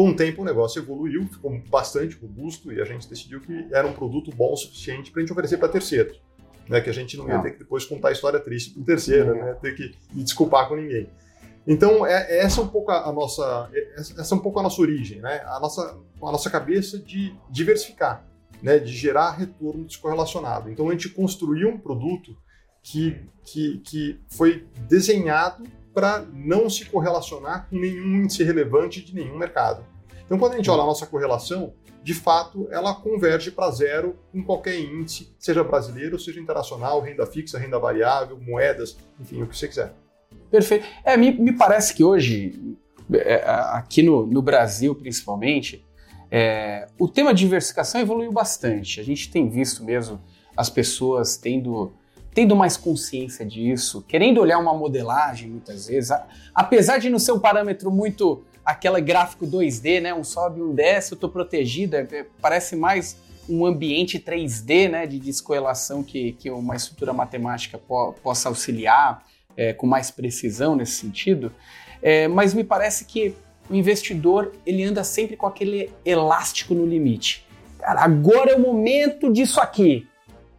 Com 0.00 0.12
o 0.12 0.16
tempo, 0.16 0.40
o 0.40 0.44
negócio 0.46 0.80
evoluiu, 0.80 1.26
ficou 1.26 1.60
bastante 1.68 2.16
robusto 2.16 2.72
e 2.72 2.80
a 2.80 2.86
gente 2.86 3.06
decidiu 3.06 3.38
que 3.38 3.66
era 3.70 3.86
um 3.86 3.92
produto 3.92 4.34
bom 4.34 4.54
o 4.54 4.56
suficiente 4.56 5.10
para 5.10 5.20
a 5.20 5.22
gente 5.22 5.30
oferecer 5.30 5.58
para 5.58 5.68
terceiros. 5.68 6.18
Né, 6.66 6.80
que 6.80 6.88
a 6.88 6.92
gente 6.94 7.18
não 7.18 7.28
ia 7.28 7.38
ter 7.40 7.50
que 7.50 7.58
depois 7.58 7.84
contar 7.84 8.08
a 8.08 8.12
história 8.12 8.40
triste 8.40 8.70
para 8.70 8.80
o 8.80 8.84
terceiro, 8.86 9.34
né, 9.34 9.52
ter 9.60 9.74
que 9.74 9.94
me 10.14 10.24
desculpar 10.24 10.68
com 10.68 10.76
ninguém. 10.76 11.06
Então, 11.66 12.06
é, 12.06 12.38
essa 12.38 12.62
é 12.62 12.64
um 12.64 12.68
pouco 12.68 12.90
a, 12.90 13.12
nossa, 13.12 13.70
essa 13.94 14.34
é 14.34 14.38
um 14.38 14.40
pouco 14.40 14.58
a 14.58 14.62
nossa 14.62 14.80
origem, 14.80 15.20
né? 15.20 15.42
A 15.44 15.60
nossa, 15.60 15.98
a 16.22 16.32
nossa 16.32 16.48
cabeça 16.48 16.98
de 16.98 17.36
diversificar, 17.50 18.24
né? 18.62 18.78
De 18.78 18.94
gerar 18.94 19.32
retorno 19.32 19.84
descorrelacionado. 19.84 20.70
Então, 20.70 20.88
a 20.88 20.92
gente 20.92 21.10
construiu 21.10 21.68
um 21.68 21.78
produto 21.78 22.34
que, 22.82 23.20
que, 23.44 23.78
que 23.80 24.20
foi 24.30 24.66
desenhado 24.88 25.64
para 25.92 26.24
não 26.32 26.70
se 26.70 26.86
correlacionar 26.86 27.68
com 27.68 27.78
nenhum 27.78 28.22
índice 28.22 28.42
relevante 28.42 29.04
de 29.04 29.14
nenhum 29.14 29.36
mercado. 29.36 29.89
Então, 30.30 30.38
quando 30.38 30.52
a 30.52 30.56
gente 30.58 30.70
olha 30.70 30.82
a 30.82 30.86
nossa 30.86 31.04
correlação, 31.06 31.72
de 32.04 32.14
fato, 32.14 32.68
ela 32.70 32.94
converge 32.94 33.50
para 33.50 33.68
zero 33.72 34.16
em 34.32 34.40
qualquer 34.40 34.78
índice, 34.78 35.34
seja 35.36 35.64
brasileiro, 35.64 36.20
seja 36.20 36.38
internacional, 36.38 37.00
renda 37.00 37.26
fixa, 37.26 37.58
renda 37.58 37.80
variável, 37.80 38.38
moedas, 38.40 38.96
enfim, 39.18 39.42
o 39.42 39.48
que 39.48 39.58
você 39.58 39.66
quiser. 39.66 39.92
Perfeito. 40.48 40.86
É, 41.04 41.16
me, 41.16 41.32
me 41.32 41.52
parece 41.52 41.92
que 41.92 42.04
hoje, 42.04 42.76
é, 43.12 43.42
aqui 43.72 44.04
no, 44.04 44.24
no 44.24 44.40
Brasil 44.40 44.94
principalmente, 44.94 45.84
é, 46.30 46.86
o 46.96 47.08
tema 47.08 47.34
diversificação 47.34 48.00
evoluiu 48.00 48.30
bastante. 48.30 49.00
A 49.00 49.02
gente 49.02 49.32
tem 49.32 49.48
visto 49.48 49.82
mesmo 49.82 50.20
as 50.56 50.70
pessoas 50.70 51.36
tendo, 51.36 51.92
tendo 52.32 52.54
mais 52.54 52.76
consciência 52.76 53.44
disso, 53.44 54.04
querendo 54.06 54.40
olhar 54.40 54.60
uma 54.60 54.74
modelagem 54.74 55.50
muitas 55.50 55.88
vezes, 55.88 56.12
a, 56.12 56.24
apesar 56.54 56.98
de 56.98 57.10
não 57.10 57.18
ser 57.18 57.32
um 57.32 57.40
parâmetro 57.40 57.90
muito 57.90 58.44
aquele 58.64 59.00
gráfico 59.00 59.46
2D, 59.46 60.00
né, 60.00 60.14
um 60.14 60.24
sobe, 60.24 60.60
um 60.60 60.74
desce, 60.74 61.12
eu 61.12 61.16
estou 61.16 61.30
protegida, 61.30 62.06
é, 62.10 62.26
parece 62.40 62.76
mais 62.76 63.16
um 63.48 63.66
ambiente 63.66 64.18
3D 64.18 64.88
né, 64.88 65.06
de 65.06 65.18
descorrelação 65.18 66.02
que, 66.02 66.32
que 66.32 66.50
uma 66.50 66.76
estrutura 66.76 67.12
matemática 67.12 67.78
po 67.78 68.14
possa 68.22 68.48
auxiliar 68.48 69.24
é, 69.56 69.72
com 69.72 69.86
mais 69.86 70.10
precisão 70.10 70.76
nesse 70.76 70.92
sentido, 70.92 71.52
é, 72.00 72.28
mas 72.28 72.54
me 72.54 72.62
parece 72.62 73.04
que 73.04 73.34
o 73.68 73.74
investidor 73.74 74.52
ele 74.66 74.84
anda 74.84 75.04
sempre 75.04 75.36
com 75.36 75.46
aquele 75.46 75.90
elástico 76.04 76.74
no 76.74 76.86
limite. 76.86 77.46
Cara, 77.78 78.02
agora 78.02 78.52
é 78.52 78.56
o 78.56 78.60
momento 78.60 79.32
disso 79.32 79.60
aqui. 79.60 80.06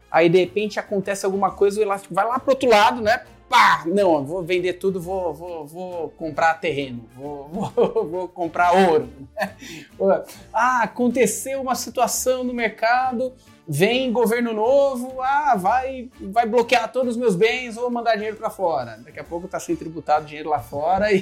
Aí 0.09 0.29
de 0.29 0.39
repente 0.39 0.79
acontece 0.79 1.25
alguma 1.25 1.51
coisa, 1.51 1.79
o 1.79 1.83
elástico 1.83 2.13
vai 2.13 2.25
lá 2.25 2.39
para 2.39 2.51
outro 2.51 2.69
lado, 2.69 3.01
né? 3.01 3.23
Pá, 3.51 3.83
não, 3.85 4.25
vou 4.25 4.41
vender 4.41 4.73
tudo, 4.75 5.01
vou, 5.01 5.33
vou, 5.33 5.67
vou 5.67 6.09
comprar 6.11 6.53
terreno, 6.53 7.05
vou, 7.13 7.49
vou, 7.75 8.09
vou 8.09 8.27
comprar 8.29 8.71
ouro. 8.71 9.09
ah, 10.53 10.83
aconteceu 10.83 11.61
uma 11.61 11.75
situação 11.75 12.45
no 12.45 12.53
mercado, 12.53 13.33
vem 13.67 14.09
governo 14.09 14.53
novo, 14.53 15.19
ah, 15.21 15.57
vai, 15.57 16.09
vai 16.31 16.45
bloquear 16.45 16.89
todos 16.93 17.15
os 17.15 17.17
meus 17.17 17.35
bens, 17.35 17.75
vou 17.75 17.91
mandar 17.91 18.15
dinheiro 18.15 18.37
para 18.37 18.49
fora. 18.49 18.97
Daqui 19.03 19.19
a 19.19 19.23
pouco 19.25 19.47
está 19.47 19.59
sem 19.59 19.75
tributado 19.75 20.25
dinheiro 20.25 20.47
lá 20.47 20.61
fora 20.61 21.11
e 21.11 21.21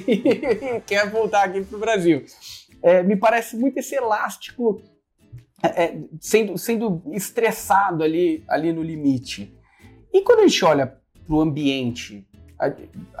quer 0.86 1.10
voltar 1.10 1.46
aqui 1.46 1.62
para 1.62 1.76
o 1.76 1.80
Brasil. 1.80 2.24
É, 2.80 3.02
me 3.02 3.16
parece 3.16 3.56
muito 3.56 3.76
esse 3.78 3.96
elástico 3.96 4.80
é, 5.64 5.82
é, 5.82 5.98
sendo, 6.20 6.56
sendo 6.56 7.02
estressado 7.10 8.04
ali, 8.04 8.44
ali 8.46 8.72
no 8.72 8.84
limite. 8.84 9.52
E 10.12 10.22
quando 10.22 10.40
a 10.40 10.46
gente 10.46 10.64
olha 10.64 11.00
para 11.30 11.36
o 11.36 11.40
ambiente, 11.40 12.26
a, 12.58 12.72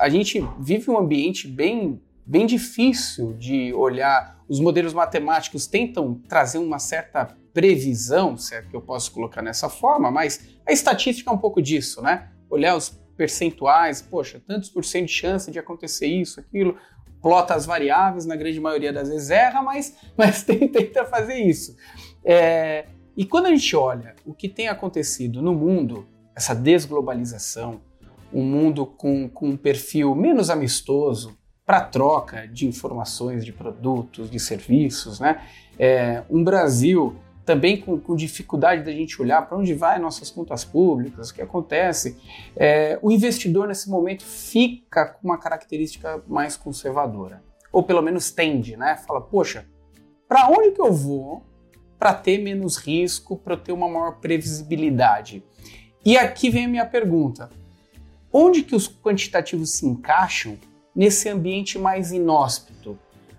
a 0.04 0.08
gente 0.08 0.44
vive 0.58 0.90
um 0.90 0.98
ambiente 0.98 1.46
bem, 1.46 2.02
bem 2.26 2.44
difícil 2.44 3.34
de 3.34 3.72
olhar. 3.72 4.42
Os 4.48 4.58
modelos 4.58 4.92
matemáticos 4.92 5.68
tentam 5.68 6.20
trazer 6.28 6.58
uma 6.58 6.80
certa 6.80 7.36
previsão, 7.54 8.36
se 8.36 8.56
é 8.56 8.62
que 8.62 8.74
eu 8.74 8.80
posso 8.80 9.12
colocar 9.12 9.42
nessa 9.42 9.68
forma, 9.68 10.10
mas 10.10 10.56
a 10.66 10.72
estatística 10.72 11.30
é 11.30 11.32
um 11.32 11.38
pouco 11.38 11.62
disso, 11.62 12.02
né? 12.02 12.30
Olhar 12.50 12.76
os 12.76 12.90
percentuais, 13.16 14.02
poxa, 14.02 14.42
tantos 14.44 14.68
por 14.68 14.84
cento 14.84 15.06
de 15.06 15.12
chance 15.12 15.50
de 15.50 15.58
acontecer 15.58 16.08
isso, 16.08 16.40
aquilo, 16.40 16.76
plota 17.22 17.54
as 17.54 17.64
variáveis, 17.64 18.26
na 18.26 18.34
grande 18.34 18.58
maioria 18.58 18.92
das 18.92 19.08
vezes 19.08 19.30
erra, 19.30 19.62
mas, 19.62 19.94
mas 20.18 20.42
tenta 20.42 21.04
fazer 21.04 21.38
isso. 21.38 21.76
É, 22.24 22.86
e 23.16 23.24
quando 23.24 23.46
a 23.46 23.50
gente 23.50 23.76
olha 23.76 24.16
o 24.26 24.34
que 24.34 24.48
tem 24.48 24.66
acontecido 24.66 25.40
no 25.40 25.54
mundo, 25.54 26.08
essa 26.34 26.54
desglobalização, 26.54 27.80
um 28.32 28.42
mundo 28.42 28.86
com, 28.86 29.28
com 29.28 29.50
um 29.50 29.56
perfil 29.56 30.14
menos 30.14 30.50
amistoso 30.50 31.38
para 31.64 31.80
troca 31.82 32.48
de 32.48 32.66
informações, 32.66 33.44
de 33.44 33.52
produtos, 33.52 34.30
de 34.30 34.40
serviços, 34.40 35.20
né? 35.20 35.40
É, 35.78 36.22
um 36.28 36.42
Brasil 36.42 37.16
também 37.44 37.80
com, 37.80 37.98
com 37.98 38.14
dificuldade 38.14 38.84
da 38.84 38.92
gente 38.92 39.20
olhar 39.20 39.46
para 39.46 39.56
onde 39.56 39.74
vai 39.74 39.98
nossas 39.98 40.30
contas 40.30 40.64
públicas, 40.64 41.30
o 41.30 41.34
que 41.34 41.42
acontece, 41.42 42.16
é, 42.56 42.98
o 43.02 43.10
investidor 43.10 43.66
nesse 43.66 43.88
momento 43.88 44.24
fica 44.24 45.06
com 45.06 45.28
uma 45.28 45.38
característica 45.38 46.22
mais 46.28 46.56
conservadora, 46.56 47.42
ou 47.72 47.82
pelo 47.82 48.02
menos 48.02 48.30
tende, 48.30 48.76
né? 48.76 48.96
Fala, 49.06 49.20
poxa, 49.20 49.66
para 50.28 50.48
onde 50.48 50.72
que 50.72 50.80
eu 50.80 50.92
vou 50.92 51.42
para 51.98 52.14
ter 52.14 52.38
menos 52.38 52.76
risco, 52.76 53.36
para 53.36 53.56
ter 53.56 53.72
uma 53.72 53.88
maior 53.88 54.20
previsibilidade? 54.20 55.44
E 56.04 56.16
aqui 56.16 56.50
vem 56.50 56.64
a 56.66 56.68
minha 56.68 56.86
pergunta: 56.86 57.50
onde 58.32 58.62
que 58.62 58.74
os 58.74 58.88
quantitativos 58.88 59.70
se 59.70 59.86
encaixam 59.86 60.58
nesse 60.94 61.28
ambiente 61.28 61.78
mais 61.78 62.12
inóspito? 62.12 62.98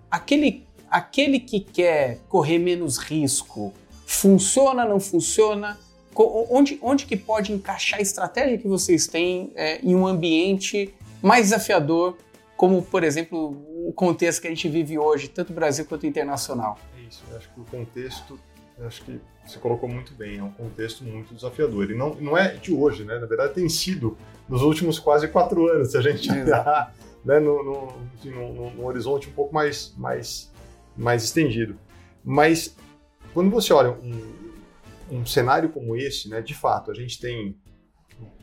Aquele, 0.09 0.65
aquele 0.89 1.39
que 1.39 1.59
quer 1.59 2.19
correr 2.27 2.59
menos 2.59 2.97
risco, 2.97 3.73
Funciona, 4.11 4.83
não 4.83 4.99
funciona? 4.99 5.79
Onde, 6.13 6.77
onde 6.81 7.05
que 7.05 7.15
pode 7.15 7.53
encaixar 7.53 7.99
a 7.99 8.01
estratégia 8.01 8.57
que 8.57 8.67
vocês 8.67 9.07
têm 9.07 9.53
é, 9.55 9.79
em 9.81 9.95
um 9.95 10.05
ambiente 10.05 10.93
mais 11.23 11.45
desafiador, 11.45 12.17
como, 12.57 12.81
por 12.81 13.05
exemplo, 13.05 13.57
o 13.87 13.93
contexto 13.93 14.41
que 14.41 14.47
a 14.47 14.49
gente 14.49 14.67
vive 14.67 14.99
hoje, 14.99 15.29
tanto 15.29 15.53
Brasil 15.53 15.85
quanto 15.85 16.05
internacional? 16.05 16.77
É 16.99 17.07
isso, 17.07 17.23
eu 17.31 17.37
acho 17.37 17.49
que 17.53 17.61
o 17.61 17.63
contexto, 17.63 18.37
acho 18.79 19.03
que 19.03 19.19
você 19.45 19.59
colocou 19.59 19.89
muito 19.89 20.13
bem, 20.13 20.37
é 20.37 20.43
um 20.43 20.51
contexto 20.51 21.03
muito 21.03 21.33
desafiador. 21.33 21.89
E 21.89 21.95
não, 21.95 22.15
não 22.15 22.37
é 22.37 22.55
de 22.55 22.73
hoje, 22.73 23.03
né? 23.03 23.17
Na 23.19 23.25
verdade, 23.25 23.53
tem 23.53 23.67
sido 23.67 24.17
nos 24.47 24.61
últimos 24.61 24.99
quase 24.99 25.27
quatro 25.27 25.67
anos, 25.67 25.91
se 25.91 25.97
a 25.97 26.01
gente 26.01 26.29
olhar 26.31 26.93
né, 27.23 27.39
no, 27.39 27.63
no, 27.63 27.93
no, 28.23 28.71
no, 28.71 28.85
horizonte 28.85 29.29
um 29.29 29.33
pouco 29.33 29.53
mais, 29.53 29.93
mais, 29.97 30.51
mais 30.95 31.23
estendido. 31.23 31.75
Mas 32.23 32.75
quando 33.33 33.49
você 33.49 33.73
olha 33.73 33.91
um, 33.91 35.17
um 35.19 35.25
cenário 35.25 35.69
como 35.69 35.95
esse, 35.95 36.29
né, 36.29 36.41
de 36.41 36.53
fato, 36.53 36.91
a 36.91 36.93
gente 36.93 37.19
tem 37.19 37.57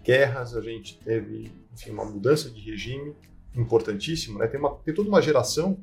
guerras, 0.03 0.57
a 0.57 0.61
gente 0.61 0.99
teve 0.99 1.53
enfim, 1.73 1.91
uma 1.91 2.05
mudança 2.05 2.51
de 2.51 2.61
regime 2.61 3.15
importantíssimo, 3.55 4.39
né? 4.39 4.47
tem, 4.47 4.59
uma, 4.59 4.77
tem 4.77 4.95
toda 4.95 5.09
uma 5.09 5.23
geração 5.23 5.83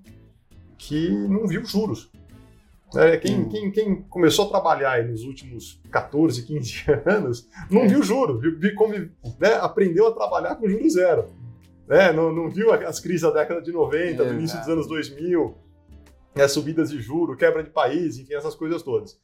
que 0.78 1.10
não 1.10 1.48
viu 1.48 1.64
juros. 1.66 2.12
É, 2.96 3.18
quem, 3.18 3.40
hum. 3.40 3.50
quem, 3.50 3.72
quem, 3.72 3.96
começou 4.04 4.46
a 4.46 4.50
trabalhar 4.50 5.04
nos 5.04 5.24
últimos 5.24 5.82
14, 5.92 6.44
15 6.44 6.84
anos 7.06 7.48
não 7.70 7.82
é. 7.82 7.88
viu 7.88 8.02
juro, 8.02 8.40
viu, 8.40 8.58
viu 8.58 8.76
como, 8.76 8.94
né, 8.94 9.54
aprendeu 9.60 10.08
a 10.08 10.12
trabalhar 10.12 10.56
com 10.56 10.68
juros 10.68 10.94
zero. 10.94 11.30
Né? 11.88 12.12
Não, 12.12 12.32
não 12.32 12.50
viu 12.50 12.74
as 12.74 13.00
crises 13.00 13.22
da 13.22 13.32
década 13.32 13.62
de 13.62 13.72
90, 13.72 14.24
é, 14.24 14.26
do 14.26 14.34
início 14.34 14.58
dos 14.60 14.68
anos 14.68 14.88
2000, 14.88 15.56
né, 16.36 16.48
subidas 16.48 16.90
de 16.90 17.02
juro, 17.02 17.36
quebra 17.38 17.64
de 17.64 17.70
país, 17.70 18.18
enfim, 18.18 18.34
essas 18.34 18.56
coisas 18.56 18.82
todas. 18.82 19.20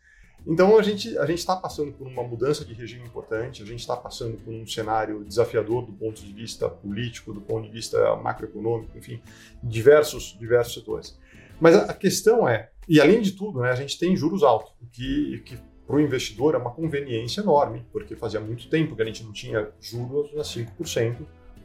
Então 0.46 0.78
a 0.78 0.82
gente 0.82 1.16
a 1.20 1.26
gente 1.26 1.38
está 1.38 1.56
passando 1.56 1.92
por 1.92 2.08
uma 2.08 2.24
mudança 2.24 2.66
de 2.66 2.74
regime 2.74 3.06
importante, 3.06 3.62
a 3.62 3.66
gente 3.66 3.80
está 3.80 3.96
passando 3.96 4.38
por 4.38 4.52
um 4.52 4.66
cenário 4.66 5.24
desafiador 5.24 5.86
do 5.86 5.94
ponto 5.94 6.20
de 6.20 6.34
vista 6.34 6.68
político, 6.68 7.32
do 7.32 7.42
ponto 7.42 7.68
de 7.68 7.72
vista 7.72 8.16
macroeconômico, 8.16 8.98
enfim, 8.98 9.22
diversos 9.62 10.36
diversos 10.40 10.74
setores. 10.74 11.20
Mas 11.60 11.76
a 11.76 11.94
questão 11.94 12.50
é, 12.50 12.71
e 12.88 13.00
além 13.00 13.22
de 13.22 13.32
tudo, 13.32 13.62
né, 13.62 13.72
a 13.72 13.76
gente 13.76 13.98
tem 13.98 14.16
juros 14.16 14.44
altos, 14.44 14.72
o 14.82 14.88
que, 14.92 15.42
que 15.46 15.58
para 15.86 15.96
o 15.96 16.00
investidor 16.00 16.56
é 16.56 16.58
uma 16.58 16.72
conveniência 16.72 17.42
enorme, 17.42 17.86
porque 17.92 18.16
fazia 18.16 18.40
muito 18.40 18.70
tempo 18.70 18.96
que 18.96 19.02
a 19.02 19.06
gente 19.06 19.24
não 19.24 19.34
tinha 19.34 19.70
juros 19.80 20.32
a 20.38 20.42
5% 20.42 21.18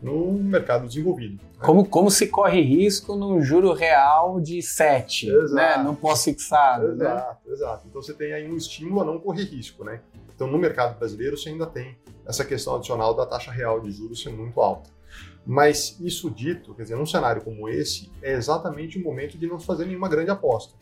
no 0.03 0.33
mercado 0.33 0.87
desenvolvido. 0.87 1.43
Né? 1.43 1.61
Como, 1.61 1.87
como 1.87 2.11
se 2.11 2.27
corre 2.27 2.61
risco 2.61 3.17
num 3.17 3.41
juro 3.41 3.73
real 3.73 4.41
de 4.41 4.61
7, 4.61 5.31
né? 5.53 5.77
não 5.83 5.95
pós-fixado. 5.95 6.93
Exato, 6.93 7.49
né? 7.49 7.55
exato. 7.55 7.87
Então 7.89 8.03
você 8.03 8.13
tem 8.13 8.33
aí 8.33 8.51
um 8.51 8.57
estímulo 8.57 9.01
a 9.01 9.05
não 9.05 9.19
correr 9.19 9.45
risco. 9.45 9.85
Né? 9.85 10.01
Então, 10.35 10.47
no 10.47 10.59
mercado 10.59 10.99
brasileiro, 10.99 11.37
você 11.37 11.49
ainda 11.49 11.67
tem 11.67 11.97
essa 12.27 12.45
questão 12.45 12.77
adicional 12.77 13.15
da 13.15 13.25
taxa 13.25 13.51
real 13.51 13.81
de 13.81 13.91
juros 13.91 14.23
ser 14.23 14.31
muito 14.31 14.61
alta. 14.61 14.91
Mas 15.47 15.97
isso 16.01 16.29
dito, 16.29 16.75
quer 16.75 16.83
dizer, 16.83 16.97
num 16.97 17.07
cenário 17.07 17.43
como 17.43 17.69
esse, 17.69 18.11
é 18.21 18.33
exatamente 18.33 18.99
o 18.99 19.03
momento 19.03 19.39
de 19.39 19.47
não 19.47 19.61
fazer 19.61 19.87
nenhuma 19.87 20.09
grande 20.09 20.31
aposta. 20.31 20.75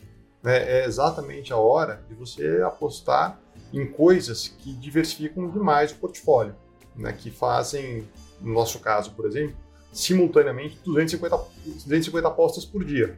Né? 0.45 0.81
É 0.81 0.85
exatamente 0.85 1.51
a 1.51 1.57
hora 1.57 2.03
de 2.07 2.13
você 2.13 2.61
apostar 2.61 3.39
em 3.73 3.83
coisas 3.87 4.47
que 4.47 4.71
diversificam 4.73 5.49
demais 5.49 5.91
o 5.91 5.95
portfólio, 5.95 6.55
né? 6.95 7.11
que 7.11 7.31
fazem, 7.31 8.07
no 8.39 8.53
nosso 8.53 8.79
caso, 8.79 9.11
por 9.13 9.25
exemplo, 9.25 9.55
simultaneamente 9.91 10.77
250, 10.85 11.35
250 11.65 12.27
apostas 12.27 12.63
por 12.63 12.85
dia. 12.85 13.17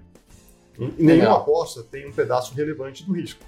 E 0.80 0.86
nenhuma 1.04 1.26
Legal. 1.26 1.38
aposta 1.42 1.84
tem 1.84 2.08
um 2.08 2.14
pedaço 2.14 2.56
relevante 2.56 3.04
do 3.04 3.12
risco. 3.12 3.44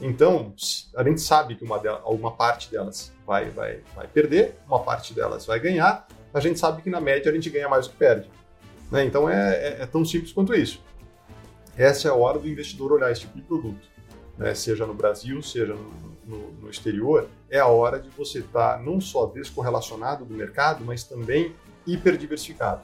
Então, 0.00 0.52
a 0.96 1.04
gente 1.04 1.20
sabe 1.20 1.54
que 1.54 1.62
uma, 1.62 1.78
delas, 1.78 2.02
uma 2.06 2.32
parte 2.32 2.68
delas 2.68 3.12
vai, 3.24 3.48
vai, 3.50 3.80
vai 3.94 4.08
perder, 4.08 4.56
uma 4.66 4.80
parte 4.80 5.14
delas 5.14 5.46
vai 5.46 5.60
ganhar, 5.60 6.08
a 6.34 6.40
gente 6.40 6.58
sabe 6.58 6.82
que 6.82 6.90
na 6.90 7.00
média 7.00 7.30
a 7.30 7.34
gente 7.34 7.48
ganha 7.48 7.68
mais 7.68 7.86
do 7.86 7.92
que 7.92 7.98
perde. 7.98 8.28
Né? 8.90 9.04
Então 9.04 9.28
é, 9.30 9.54
é, 9.54 9.82
é, 9.82 9.86
tão 9.86 10.04
simples 10.04 10.32
quanto 10.32 10.52
isso. 10.52 10.82
Essa 11.80 12.08
é 12.08 12.10
a 12.10 12.14
hora 12.14 12.38
do 12.38 12.46
investidor 12.46 12.92
olhar 12.92 13.10
esse 13.10 13.22
tipo 13.22 13.36
de 13.36 13.40
produto, 13.40 13.88
né? 14.36 14.54
seja 14.54 14.84
no 14.84 14.92
Brasil, 14.92 15.40
seja 15.40 15.74
no, 15.74 15.90
no, 16.26 16.52
no 16.60 16.68
exterior. 16.68 17.26
É 17.48 17.58
a 17.58 17.68
hora 17.68 17.98
de 17.98 18.10
você 18.10 18.40
estar 18.40 18.76
tá 18.76 18.82
não 18.82 19.00
só 19.00 19.24
descorrelacionado 19.24 20.26
do 20.26 20.34
mercado, 20.34 20.84
mas 20.84 21.04
também 21.04 21.54
hiperdiversificado. 21.86 22.82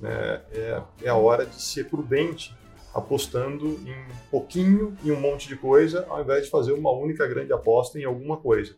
Né? 0.00 0.40
É, 0.52 0.82
é 1.02 1.08
a 1.08 1.16
hora 1.16 1.44
de 1.44 1.60
ser 1.60 1.90
prudente 1.90 2.56
apostando 2.94 3.80
em 3.84 3.96
pouquinho 4.30 4.96
e 5.02 5.10
um 5.10 5.18
monte 5.18 5.48
de 5.48 5.56
coisa, 5.56 6.06
ao 6.08 6.22
invés 6.22 6.44
de 6.44 6.50
fazer 6.50 6.70
uma 6.70 6.92
única 6.92 7.26
grande 7.26 7.52
aposta 7.52 7.98
em 7.98 8.04
alguma 8.04 8.36
coisa. 8.36 8.76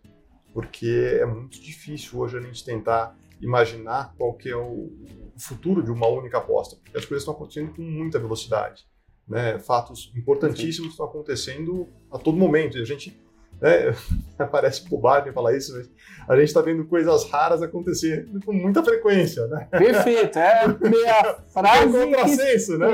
Porque 0.55 1.19
é 1.21 1.27
muito 1.27 1.61
difícil 1.61 2.19
hoje 2.19 2.39
a 2.39 2.41
gente 2.41 2.65
tentar 2.65 3.15
imaginar 3.39 4.15
qual 4.17 4.33
que 4.33 4.49
é 4.49 4.57
o 4.57 4.91
futuro 5.37 5.83
de 5.83 5.91
uma 5.91 6.07
única 6.07 6.39
aposta, 6.39 6.77
porque 6.77 6.97
as 6.97 7.05
coisas 7.05 7.21
estão 7.21 7.35
acontecendo 7.35 7.75
com 7.75 7.83
muita 7.83 8.19
velocidade. 8.19 8.88
Né? 9.29 9.59
Fatos 9.59 10.13
importantíssimos 10.17 10.93
estão 10.93 11.07
acontecendo 11.07 11.89
a 12.11 12.19
todo 12.19 12.37
momento. 12.37 12.79
E 12.79 12.83
a 12.83 12.85
gente 12.85 13.17
né? 13.61 13.95
Parece 14.51 14.89
bobagem 14.89 15.33
falar 15.33 15.57
isso, 15.57 15.77
mas 15.77 15.91
a 16.29 16.37
gente 16.37 16.49
está 16.49 16.61
vendo 16.61 16.85
coisas 16.85 17.29
raras 17.29 17.63
acontecendo 17.63 18.41
com 18.45 18.53
muita 18.53 18.83
frequência, 18.83 19.47
né? 19.49 19.67
Perfeito, 19.71 20.39
é 20.39 20.67
minha 20.89 21.35
frase. 21.53 21.83
É 21.83 21.87
um 21.87 21.93
contrassenso, 21.93 22.79
né? 22.79 22.89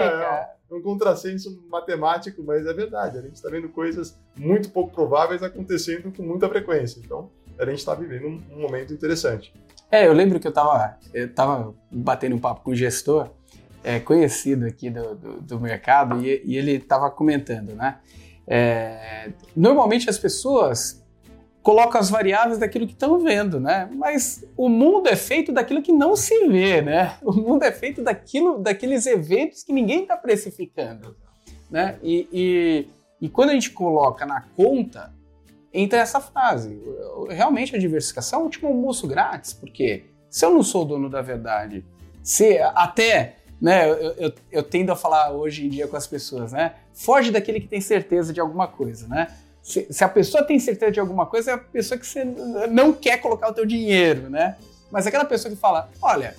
É 0.70 0.74
um 0.74 0.82
contrassenso 0.82 1.64
matemático, 1.70 2.42
mas 2.42 2.66
é 2.66 2.72
verdade. 2.72 3.18
A 3.18 3.22
gente 3.22 3.34
está 3.34 3.48
vendo 3.50 3.68
coisas 3.68 4.18
muito 4.36 4.70
pouco 4.70 4.92
prováveis 4.94 5.42
acontecendo 5.42 6.10
com 6.10 6.22
muita 6.22 6.48
frequência. 6.48 7.00
Então, 7.04 7.30
a 7.58 7.64
gente 7.66 7.78
está 7.78 7.94
vivendo 7.94 8.26
um, 8.26 8.42
um, 8.52 8.60
momento 8.62 8.92
interessante. 8.92 9.52
É, 9.90 10.08
eu 10.08 10.12
lembro 10.12 10.40
que 10.40 10.46
eu 10.46 10.50
estava 10.50 10.98
eu 11.12 11.32
tava 11.32 11.74
batendo 11.90 12.34
um 12.34 12.38
papo 12.38 12.62
com 12.62 12.72
um 12.72 12.74
gestor 12.74 13.30
é, 13.84 14.00
conhecido 14.00 14.64
aqui 14.64 14.88
do, 14.88 15.14
do, 15.14 15.40
do 15.42 15.60
mercado 15.60 16.24
e, 16.24 16.42
e 16.44 16.56
ele 16.56 16.72
estava 16.72 17.10
comentando, 17.10 17.74
né? 17.74 17.98
É, 18.46 19.30
normalmente 19.54 20.08
as 20.08 20.18
pessoas 20.18 21.04
colocam 21.62 21.98
as 21.98 22.10
variáveis 22.10 22.58
daquilo 22.58 22.86
que 22.86 22.92
estão 22.92 23.18
vendo, 23.18 23.60
né? 23.60 23.88
Mas 23.94 24.44
o 24.56 24.68
mundo 24.68 25.08
é 25.08 25.16
feito 25.16 25.52
daquilo 25.52 25.82
que 25.82 25.92
não 25.92 26.16
se 26.16 26.46
vê, 26.48 26.82
né? 26.82 27.16
O 27.22 27.32
mundo 27.32 27.62
é 27.62 27.72
feito 27.72 28.02
daquilo, 28.02 28.58
daqueles 28.58 29.06
eventos 29.06 29.62
que 29.62 29.72
ninguém 29.72 30.02
está 30.02 30.16
precificando, 30.16 31.16
né? 31.70 31.98
E, 32.02 32.28
e, 32.32 32.88
e, 33.20 33.28
quando 33.28 33.50
a 33.50 33.54
gente 33.54 33.70
coloca 33.70 34.26
na 34.26 34.42
conta, 34.54 35.12
entra 35.72 35.98
essa 35.98 36.20
frase. 36.20 36.78
Realmente 37.30 37.74
a 37.74 37.78
diversificação 37.78 38.40
é 38.40 38.42
o 38.42 38.44
último 38.44 38.68
almoço 38.68 39.06
grátis, 39.06 39.54
porque 39.54 40.04
se 40.28 40.44
eu 40.44 40.50
não 40.50 40.62
sou 40.62 40.84
dono 40.84 41.08
da 41.08 41.22
verdade, 41.22 41.84
se 42.22 42.58
até 42.58 43.36
né, 43.60 43.88
eu, 43.88 43.96
eu, 43.96 44.32
eu, 44.50 44.62
tendo 44.62 44.92
a 44.92 44.96
falar 44.96 45.30
hoje 45.32 45.66
em 45.66 45.68
dia 45.68 45.86
com 45.86 45.96
as 45.96 46.06
pessoas, 46.06 46.52
né? 46.52 46.74
Foge 46.92 47.30
daquele 47.30 47.60
que 47.60 47.68
tem 47.68 47.80
certeza 47.80 48.32
de 48.32 48.40
alguma 48.40 48.66
coisa, 48.66 49.06
né? 49.08 49.28
Se, 49.62 49.86
se, 49.90 50.04
a 50.04 50.08
pessoa 50.08 50.44
tem 50.44 50.58
certeza 50.58 50.92
de 50.92 51.00
alguma 51.00 51.24
coisa, 51.24 51.52
é 51.52 51.54
a 51.54 51.58
pessoa 51.58 51.98
que 51.98 52.06
você 52.06 52.24
não 52.70 52.92
quer 52.92 53.18
colocar 53.18 53.48
o 53.48 53.54
teu 53.54 53.64
dinheiro, 53.64 54.28
né? 54.28 54.56
Mas 54.90 55.06
aquela 55.06 55.24
pessoa 55.24 55.52
que 55.52 55.58
fala, 55.58 55.88
olha, 56.02 56.36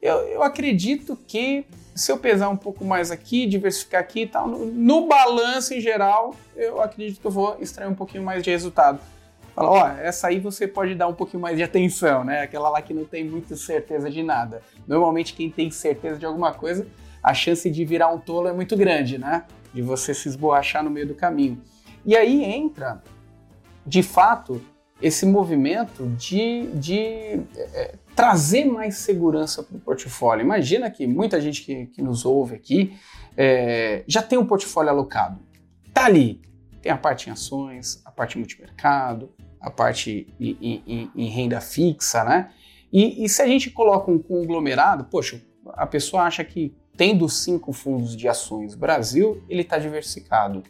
eu, 0.00 0.16
eu 0.28 0.42
acredito 0.42 1.18
que 1.26 1.66
se 1.94 2.12
eu 2.12 2.16
pesar 2.16 2.48
um 2.48 2.56
pouco 2.56 2.84
mais 2.84 3.10
aqui, 3.10 3.44
diversificar 3.44 4.00
aqui 4.00 4.22
e 4.22 4.26
tal, 4.26 4.46
no, 4.46 4.64
no 4.64 5.06
balanço 5.06 5.74
em 5.74 5.80
geral, 5.80 6.34
eu 6.56 6.80
acredito 6.80 7.20
que 7.20 7.26
eu 7.26 7.30
vou 7.30 7.56
extrair 7.60 7.88
um 7.88 7.94
pouquinho 7.94 8.22
mais 8.22 8.42
de 8.42 8.50
resultado. 8.50 9.00
Fala, 9.58 9.70
ó, 9.70 9.88
essa 9.88 10.28
aí 10.28 10.38
você 10.38 10.68
pode 10.68 10.94
dar 10.94 11.08
um 11.08 11.14
pouquinho 11.14 11.42
mais 11.42 11.56
de 11.56 11.64
atenção, 11.64 12.22
né? 12.22 12.42
Aquela 12.42 12.68
lá 12.68 12.80
que 12.80 12.94
não 12.94 13.04
tem 13.04 13.24
muita 13.24 13.56
certeza 13.56 14.08
de 14.08 14.22
nada. 14.22 14.62
Normalmente 14.86 15.34
quem 15.34 15.50
tem 15.50 15.68
certeza 15.68 16.16
de 16.16 16.24
alguma 16.24 16.54
coisa, 16.54 16.86
a 17.20 17.34
chance 17.34 17.68
de 17.68 17.84
virar 17.84 18.06
um 18.06 18.20
tolo 18.20 18.46
é 18.46 18.52
muito 18.52 18.76
grande, 18.76 19.18
né? 19.18 19.46
De 19.74 19.82
você 19.82 20.14
se 20.14 20.28
esborrachar 20.28 20.84
no 20.84 20.90
meio 20.90 21.08
do 21.08 21.14
caminho. 21.16 21.60
E 22.06 22.16
aí 22.16 22.44
entra, 22.44 23.02
de 23.84 24.00
fato, 24.00 24.62
esse 25.02 25.26
movimento 25.26 26.06
de, 26.16 26.68
de 26.74 27.40
é, 27.56 27.96
trazer 28.14 28.64
mais 28.64 28.98
segurança 28.98 29.60
para 29.64 29.76
o 29.76 29.80
portfólio. 29.80 30.44
Imagina 30.44 30.88
que 30.88 31.04
muita 31.04 31.40
gente 31.40 31.64
que, 31.64 31.86
que 31.86 32.00
nos 32.00 32.24
ouve 32.24 32.54
aqui 32.54 32.96
é, 33.36 34.04
já 34.06 34.22
tem 34.22 34.38
um 34.38 34.46
portfólio 34.46 34.92
alocado. 34.92 35.40
Tá 35.92 36.04
ali. 36.04 36.40
Tem 36.80 36.92
a 36.92 36.96
parte 36.96 37.28
em 37.28 37.32
ações, 37.32 38.00
a 38.04 38.12
parte 38.12 38.38
multimercado, 38.38 39.34
a 39.60 39.70
parte 39.70 40.26
em, 40.40 40.82
em, 40.86 41.10
em 41.14 41.28
renda 41.28 41.60
fixa, 41.60 42.24
né? 42.24 42.50
E, 42.92 43.24
e, 43.24 43.28
se 43.28 43.42
a 43.42 43.46
gente 43.46 43.70
coloca 43.70 44.10
um 44.10 44.18
conglomerado, 44.18 45.04
poxa, 45.04 45.42
a 45.74 45.86
pessoa 45.86 46.22
acha 46.22 46.42
que 46.42 46.74
tendo 46.96 47.28
cinco 47.28 47.72
fundos 47.72 48.16
de 48.16 48.26
ações 48.26 48.74
Brasil, 48.74 49.42
ele 49.48 49.62
está 49.62 49.78
diversificado. 49.78 50.62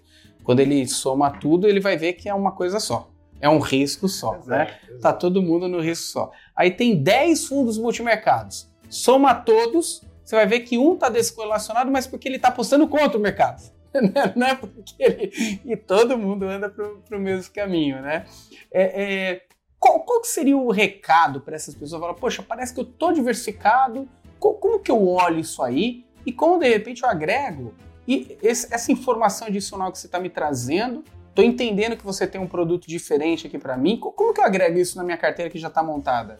Quando 0.42 0.60
ele 0.60 0.86
soma 0.86 1.30
tudo, 1.30 1.68
ele 1.68 1.80
vai 1.80 1.96
ver 1.96 2.14
que 2.14 2.28
é 2.28 2.34
uma 2.34 2.52
coisa 2.52 2.80
só. 2.80 3.10
É 3.40 3.48
um 3.48 3.60
risco 3.60 4.08
só, 4.08 4.34
exato, 4.34 4.48
né? 4.48 4.78
Exato. 4.82 5.00
Tá 5.00 5.12
todo 5.12 5.40
mundo 5.40 5.68
no 5.68 5.80
risco 5.80 6.06
só. 6.06 6.32
Aí 6.56 6.70
tem 6.70 7.00
10 7.00 7.46
fundos 7.46 7.78
multimercados. 7.78 8.68
Soma 8.88 9.34
todos, 9.34 10.02
você 10.24 10.34
vai 10.34 10.46
ver 10.46 10.60
que 10.60 10.76
um 10.76 10.94
está 10.94 11.08
descorrelacionado, 11.08 11.90
mas 11.90 12.06
porque 12.06 12.28
ele 12.28 12.36
está 12.36 12.48
apostando 12.48 12.88
contra 12.88 13.16
o 13.16 13.20
mercado. 13.20 13.62
não 14.36 14.46
é 14.46 14.54
porque 14.54 14.94
ele... 14.98 15.60
E 15.64 15.76
todo 15.76 16.18
mundo 16.18 16.46
anda 16.46 16.68
para 16.68 17.16
o 17.16 17.20
mesmo 17.20 17.52
caminho, 17.52 18.00
né? 18.02 18.26
É, 18.70 19.02
é, 19.02 19.42
qual, 19.78 20.00
qual 20.00 20.24
seria 20.24 20.56
o 20.56 20.70
recado 20.70 21.40
para 21.40 21.56
essas 21.56 21.74
pessoas? 21.74 22.00
Falar, 22.00 22.14
poxa, 22.14 22.42
parece 22.42 22.74
que 22.74 22.80
eu 22.80 22.84
estou 22.84 23.12
diversificado, 23.12 24.08
como, 24.38 24.54
como, 24.56 24.80
que 24.80 24.90
eu 24.90 25.06
olho 25.06 25.38
isso 25.38 25.62
aí? 25.62 26.04
E 26.26 26.32
como 26.32 26.58
de 26.58 26.68
repente 26.68 27.02
eu 27.02 27.08
agrego 27.08 27.74
e 28.08 28.38
esse, 28.42 28.72
essa 28.74 28.90
informação 28.90 29.48
adicional 29.48 29.92
que 29.92 29.98
você 29.98 30.06
está 30.06 30.18
me 30.18 30.30
trazendo, 30.30 31.04
estou 31.28 31.44
entendendo 31.44 31.94
que 31.94 32.04
você 32.04 32.26
tem 32.26 32.40
um 32.40 32.46
produto 32.46 32.88
diferente 32.88 33.46
aqui 33.46 33.58
para 33.58 33.76
mim, 33.76 33.98
como 33.98 34.32
que 34.32 34.40
eu 34.40 34.44
agrego 34.44 34.78
isso 34.78 34.96
na 34.96 35.04
minha 35.04 35.18
carteira 35.18 35.50
que 35.50 35.58
já 35.58 35.68
está 35.68 35.82
montada? 35.82 36.38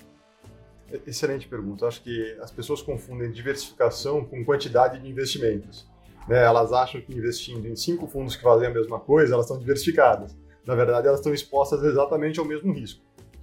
Excelente 1.07 1.47
pergunta. 1.47 1.87
Acho 1.87 2.03
que 2.03 2.39
as 2.41 2.51
pessoas 2.51 2.81
confundem 2.81 3.31
diversificação 3.31 4.25
com 4.25 4.43
quantidade 4.45 4.99
de 4.99 5.09
investimentos. 5.09 5.87
Né? 6.29 6.43
Elas 6.43 6.73
acham 6.73 7.01
que 7.01 7.17
investindo 7.17 7.67
em 7.67 7.75
cinco 7.75 8.07
fundos 8.07 8.37
que 8.37 8.43
fazem 8.43 8.69
a 8.69 8.71
mesma 8.71 9.01
coisa, 9.01 9.35
elas 9.35 9.47
estão 9.47 9.59
diversificadas 9.59 10.37
na 10.69 10.75
verdade, 10.75 11.07
elas 11.07 11.21
estão 11.21 11.33
expostas 11.33 11.83
exatamente 11.83 12.39
ao 12.39 12.45
mesmo 12.45 12.75
risco. 12.75 13.01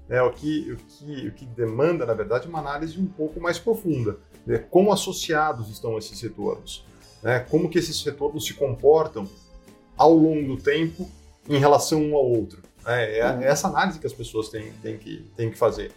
É, 0.07 0.21
o, 0.21 0.31
que, 0.31 0.71
o, 0.71 0.77
que, 0.77 1.27
o 1.27 1.31
que 1.31 1.45
demanda, 1.47 2.05
na 2.05 2.13
verdade, 2.13 2.47
uma 2.47 2.59
análise 2.59 3.01
um 3.01 3.07
pouco 3.07 3.41
mais 3.41 3.57
profunda. 3.57 4.19
Né? 4.45 4.59
Como 4.59 4.93
associados 4.93 5.71
estão 5.71 5.97
esses 5.97 6.21
retornos? 6.21 6.85
Né? 7.23 7.39
Como 7.39 7.67
que 7.67 7.79
esses 7.79 8.03
retornos 8.03 8.45
se 8.45 8.53
comportam 8.53 9.27
ao 9.97 10.13
longo 10.13 10.55
do 10.55 10.61
tempo 10.61 11.09
em 11.49 11.57
relação 11.57 11.99
um 11.99 12.15
ao 12.15 12.29
outro? 12.29 12.61
É, 12.85 13.17
é, 13.17 13.25
uhum. 13.25 13.41
é 13.41 13.47
essa 13.47 13.69
análise 13.69 13.97
que 13.97 14.05
as 14.05 14.13
pessoas 14.13 14.49
têm, 14.49 14.71
têm, 14.73 14.95
que, 14.95 15.27
têm 15.35 15.49
que 15.49 15.57
fazer. 15.57 15.91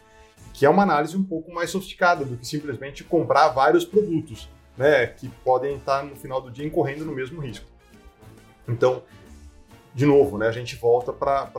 Que 0.54 0.64
é 0.64 0.70
uma 0.70 0.82
análise 0.82 1.14
um 1.14 1.22
pouco 1.22 1.52
mais 1.52 1.68
sofisticada 1.68 2.24
do 2.24 2.38
que 2.38 2.48
simplesmente 2.48 3.04
comprar 3.04 3.48
vários 3.48 3.84
produtos, 3.84 4.48
né? 4.78 5.06
que 5.08 5.28
podem 5.28 5.76
estar, 5.76 6.04
no 6.04 6.16
final 6.16 6.40
do 6.40 6.50
dia, 6.50 6.64
incorrendo 6.64 7.04
no 7.04 7.12
mesmo 7.12 7.40
risco. 7.40 7.66
Então, 8.66 9.02
de 9.94 10.06
novo, 10.06 10.38
né, 10.38 10.46
a 10.46 10.52
gente 10.52 10.76
volta 10.76 11.12
para 11.12 11.50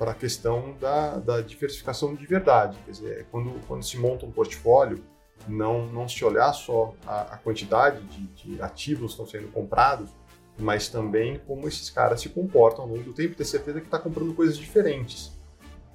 a 0.00 0.14
questão 0.14 0.76
da, 0.80 1.16
da 1.16 1.40
diversificação 1.40 2.14
de 2.14 2.24
verdade. 2.24 2.78
Quer 2.84 2.90
dizer, 2.92 3.26
quando, 3.30 3.60
quando 3.66 3.82
se 3.82 3.98
monta 3.98 4.24
um 4.24 4.30
portfólio, 4.30 5.02
não, 5.48 5.86
não 5.86 6.08
se 6.08 6.24
olhar 6.24 6.52
só 6.52 6.94
a, 7.04 7.22
a 7.22 7.36
quantidade 7.38 8.00
de, 8.04 8.26
de 8.26 8.62
ativos 8.62 9.14
que 9.14 9.22
estão 9.22 9.26
sendo 9.26 9.50
comprados, 9.52 10.10
mas 10.58 10.88
também 10.88 11.40
como 11.46 11.66
esses 11.68 11.90
caras 11.90 12.20
se 12.20 12.28
comportam 12.28 12.84
ao 12.84 12.90
longo 12.90 13.02
do 13.02 13.12
tempo, 13.12 13.34
ter 13.34 13.44
certeza 13.44 13.80
que 13.80 13.86
está 13.86 13.98
comprando 13.98 14.34
coisas 14.34 14.56
diferentes, 14.56 15.32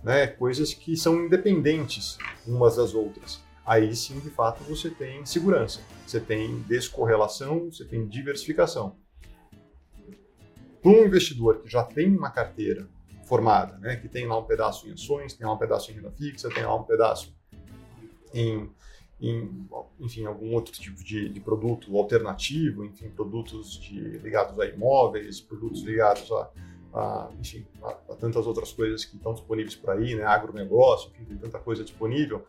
né? 0.04 0.28
coisas 0.28 0.74
que 0.74 0.96
são 0.96 1.26
independentes 1.26 2.18
umas 2.46 2.76
das 2.76 2.94
outras. 2.94 3.42
Aí 3.66 3.96
sim, 3.96 4.20
de 4.20 4.30
fato, 4.30 4.64
você 4.64 4.90
tem 4.90 5.26
segurança, 5.26 5.82
você 6.06 6.20
tem 6.20 6.60
descorrelação, 6.62 7.72
você 7.72 7.86
tem 7.86 8.08
diversificação. 8.08 8.96
Para 10.82 10.92
um 10.92 11.06
investidor 11.06 11.62
que 11.62 11.70
já 11.70 11.84
tem 11.84 12.16
uma 12.16 12.32
carteira 12.32 12.88
formada, 13.26 13.78
né? 13.78 13.96
que 13.96 14.10
tem 14.10 14.28
lá 14.28 14.38
um 14.38 14.44
pedaço 14.44 14.90
em 14.90 14.94
ações, 14.94 15.34
tem 15.34 15.46
lá 15.46 15.54
um 15.54 15.58
pedaço 15.58 15.92
em 15.92 15.94
renda 15.94 16.12
fixa, 16.12 16.50
tem 16.50 16.66
lá 16.66 16.76
um 16.76 16.84
pedaço 16.84 17.34
em, 18.34 18.70
em 19.22 19.68
enfim, 20.00 20.26
algum 20.26 20.54
outro 20.54 20.74
tipo 20.74 21.04
de, 21.04 21.30
de, 21.30 21.40
produto 21.40 21.96
alternativo, 21.98 22.84
enfim, 22.84 23.10
produtos 23.10 23.80
de, 23.80 24.00
ligados 24.18 24.60
a 24.60 24.66
imóveis, 24.66 25.40
produtos 25.40 25.84
ligados 25.84 26.30
a, 26.32 26.50
a 26.94 27.30
enfim, 27.40 27.66
a, 27.84 27.90
a, 27.90 28.16
tantas 28.16 28.48
outras 28.48 28.74
coisas 28.74 29.06
que 29.06 29.16
estão 29.16 29.34
disponíveis 29.34 29.76
por 29.76 29.92
aí, 29.92 30.16
né? 30.16 30.24
agronegócio, 30.26 31.12
enfim, 31.12 31.24
tem 31.24 31.38
tanta 31.38 31.60
coisa 31.60 31.84
disponível. 31.84 32.46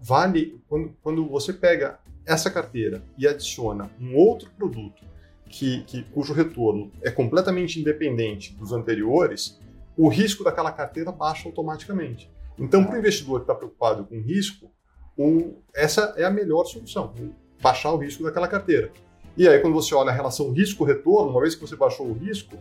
Vale, 0.00 0.60
quando, 0.68 0.96
quando 1.02 1.28
você 1.28 1.52
pega 1.52 1.98
essa 2.26 2.50
carteira 2.50 3.02
e 3.16 3.26
adiciona 3.26 3.90
um 4.00 4.16
outro 4.16 4.50
produto 4.50 5.04
que, 5.48 5.82
que, 5.84 6.02
cujo 6.04 6.32
retorno 6.32 6.90
é 7.02 7.10
completamente 7.10 7.80
independente 7.80 8.52
dos 8.54 8.72
anteriores, 8.72 9.60
o 9.96 10.08
risco 10.08 10.44
daquela 10.44 10.72
carteira 10.72 11.12
baixa 11.12 11.48
automaticamente. 11.48 12.30
Então, 12.58 12.84
para 12.84 12.96
o 12.96 12.98
investidor 12.98 13.40
que 13.40 13.44
está 13.44 13.54
preocupado 13.54 14.04
com 14.04 14.20
risco, 14.20 14.70
o, 15.16 15.62
essa 15.74 16.14
é 16.16 16.24
a 16.24 16.30
melhor 16.30 16.64
solução, 16.64 17.14
baixar 17.60 17.92
o 17.92 17.96
risco 17.96 18.22
daquela 18.22 18.48
carteira. 18.48 18.90
E 19.36 19.46
aí, 19.46 19.60
quando 19.60 19.74
você 19.74 19.94
olha 19.94 20.10
a 20.10 20.14
relação 20.14 20.50
risco-retorno, 20.50 21.30
uma 21.30 21.40
vez 21.40 21.54
que 21.54 21.60
você 21.60 21.76
baixou 21.76 22.06
o 22.06 22.12
risco, 22.12 22.56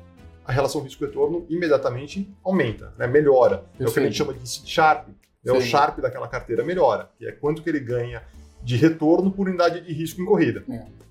a 0.46 0.52
relação 0.52 0.82
risco-retorno 0.82 1.46
imediatamente 1.50 2.30
aumenta, 2.44 2.94
né? 2.98 3.08
melhora. 3.08 3.66
Perfeito. 3.78 3.84
É 3.84 3.90
o 3.90 3.94
que 3.94 4.00
a 4.00 4.04
gente 4.04 4.18
chama 4.18 4.34
de 4.34 4.48
Sharp. 4.70 5.08
É 5.46 5.52
o 5.52 5.62
Sharp 5.62 6.00
daquela 6.00 6.28
carteira 6.28 6.64
melhora, 6.64 7.10
que 7.18 7.28
é 7.28 7.32
quanto 7.32 7.62
que 7.62 7.70
ele 7.70 7.80
ganha 7.80 8.24
de 8.64 8.76
retorno 8.76 9.32
por 9.32 9.48
unidade 9.48 9.82
de 9.82 9.94
risco 9.94 10.22
em 10.22 10.26
corrida. 10.26 10.64
É. 10.70 11.06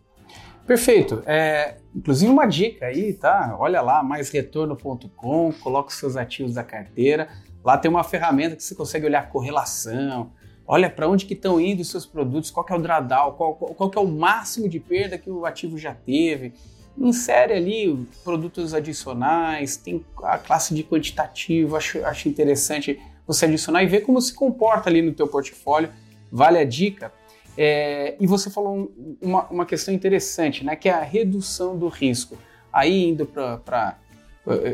Perfeito. 0.66 1.22
É, 1.26 1.76
inclusive 1.94 2.30
uma 2.30 2.46
dica 2.46 2.86
aí, 2.86 3.12
tá? 3.12 3.54
Olha 3.58 3.80
lá, 3.82 4.02
maisretorno.com, 4.02 5.52
coloca 5.62 5.90
os 5.90 5.94
seus 5.94 6.16
ativos 6.16 6.54
da 6.54 6.64
carteira. 6.64 7.28
Lá 7.62 7.76
tem 7.76 7.90
uma 7.90 8.02
ferramenta 8.02 8.56
que 8.56 8.62
você 8.62 8.74
consegue 8.74 9.06
olhar 9.06 9.28
correlação, 9.28 10.32
olha 10.66 10.88
para 10.88 11.08
onde 11.08 11.26
que 11.26 11.34
estão 11.34 11.60
indo 11.60 11.80
os 11.80 11.90
seus 11.90 12.06
produtos, 12.06 12.50
qual 12.50 12.66
é 12.68 12.74
o 12.74 12.78
drawdown, 12.78 13.32
qual, 13.32 13.54
qual, 13.54 13.74
qual 13.74 13.90
é 13.94 13.98
o 14.00 14.06
máximo 14.06 14.68
de 14.68 14.80
perda 14.80 15.18
que 15.18 15.30
o 15.30 15.44
ativo 15.44 15.78
já 15.78 15.94
teve. 15.94 16.54
Insere 16.96 17.52
ali 17.52 18.06
produtos 18.22 18.72
adicionais, 18.72 19.76
tem 19.76 20.04
a 20.22 20.38
classe 20.38 20.74
de 20.74 20.82
quantitativo, 20.82 21.76
acho, 21.76 22.04
acho 22.04 22.28
interessante 22.28 23.00
você 23.26 23.46
adicionar 23.46 23.82
e 23.82 23.86
ver 23.86 24.00
como 24.00 24.20
se 24.20 24.34
comporta 24.34 24.88
ali 24.88 25.02
no 25.02 25.12
teu 25.12 25.26
portfólio. 25.26 25.90
Vale 26.30 26.58
a 26.58 26.64
dica. 26.64 27.12
É, 27.56 28.16
e 28.18 28.26
você 28.26 28.50
falou 28.50 28.92
uma, 29.22 29.44
uma 29.48 29.66
questão 29.66 29.94
interessante, 29.94 30.64
né, 30.64 30.74
que 30.74 30.88
é 30.88 30.92
a 30.92 31.02
redução 31.02 31.78
do 31.78 31.88
risco. 31.88 32.36
Aí 32.72 33.08
indo 33.08 33.24
para 33.24 33.96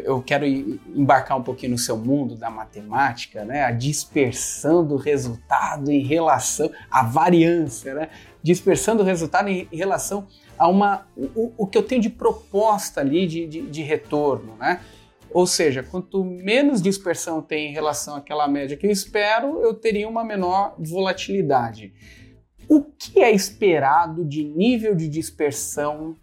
eu 0.04 0.20
quero 0.20 0.44
embarcar 0.44 1.38
um 1.38 1.42
pouquinho 1.42 1.72
no 1.72 1.78
seu 1.78 1.96
mundo 1.96 2.34
da 2.34 2.50
matemática, 2.50 3.44
né? 3.44 3.62
A 3.62 3.70
dispersão 3.70 4.84
do 4.84 4.96
resultado 4.96 5.92
em 5.92 6.02
relação 6.02 6.70
à 6.90 7.04
variância, 7.04 7.94
né? 7.94 8.08
Dispersão 8.42 8.96
do 8.96 9.04
resultado 9.04 9.48
em, 9.48 9.68
relação 9.70 10.26
a 10.58 10.66
uma 10.66 11.06
o, 11.16 11.52
o 11.56 11.66
que 11.68 11.78
eu 11.78 11.84
tenho 11.84 12.02
de 12.02 12.10
proposta 12.10 13.00
ali 13.00 13.28
de, 13.28 13.46
de, 13.46 13.62
de, 13.62 13.82
retorno, 13.82 14.56
né? 14.58 14.80
Ou 15.32 15.46
seja, 15.46 15.82
quanto 15.82 16.24
menos 16.24 16.82
dispersão 16.82 17.40
tem 17.40 17.70
em 17.70 17.72
relação 17.72 18.16
àquela 18.16 18.48
média 18.48 18.76
que 18.76 18.86
eu 18.86 18.90
espero, 18.90 19.60
eu 19.60 19.74
teria 19.74 20.08
uma 20.08 20.24
menor 20.24 20.74
volatilidade. 20.78 21.92
O 22.68 22.82
que 22.82 23.20
é 23.20 23.30
esperado 23.30 24.24
de 24.24 24.44
nível 24.44 24.94
de 24.94 25.08
dispersão 25.08 26.16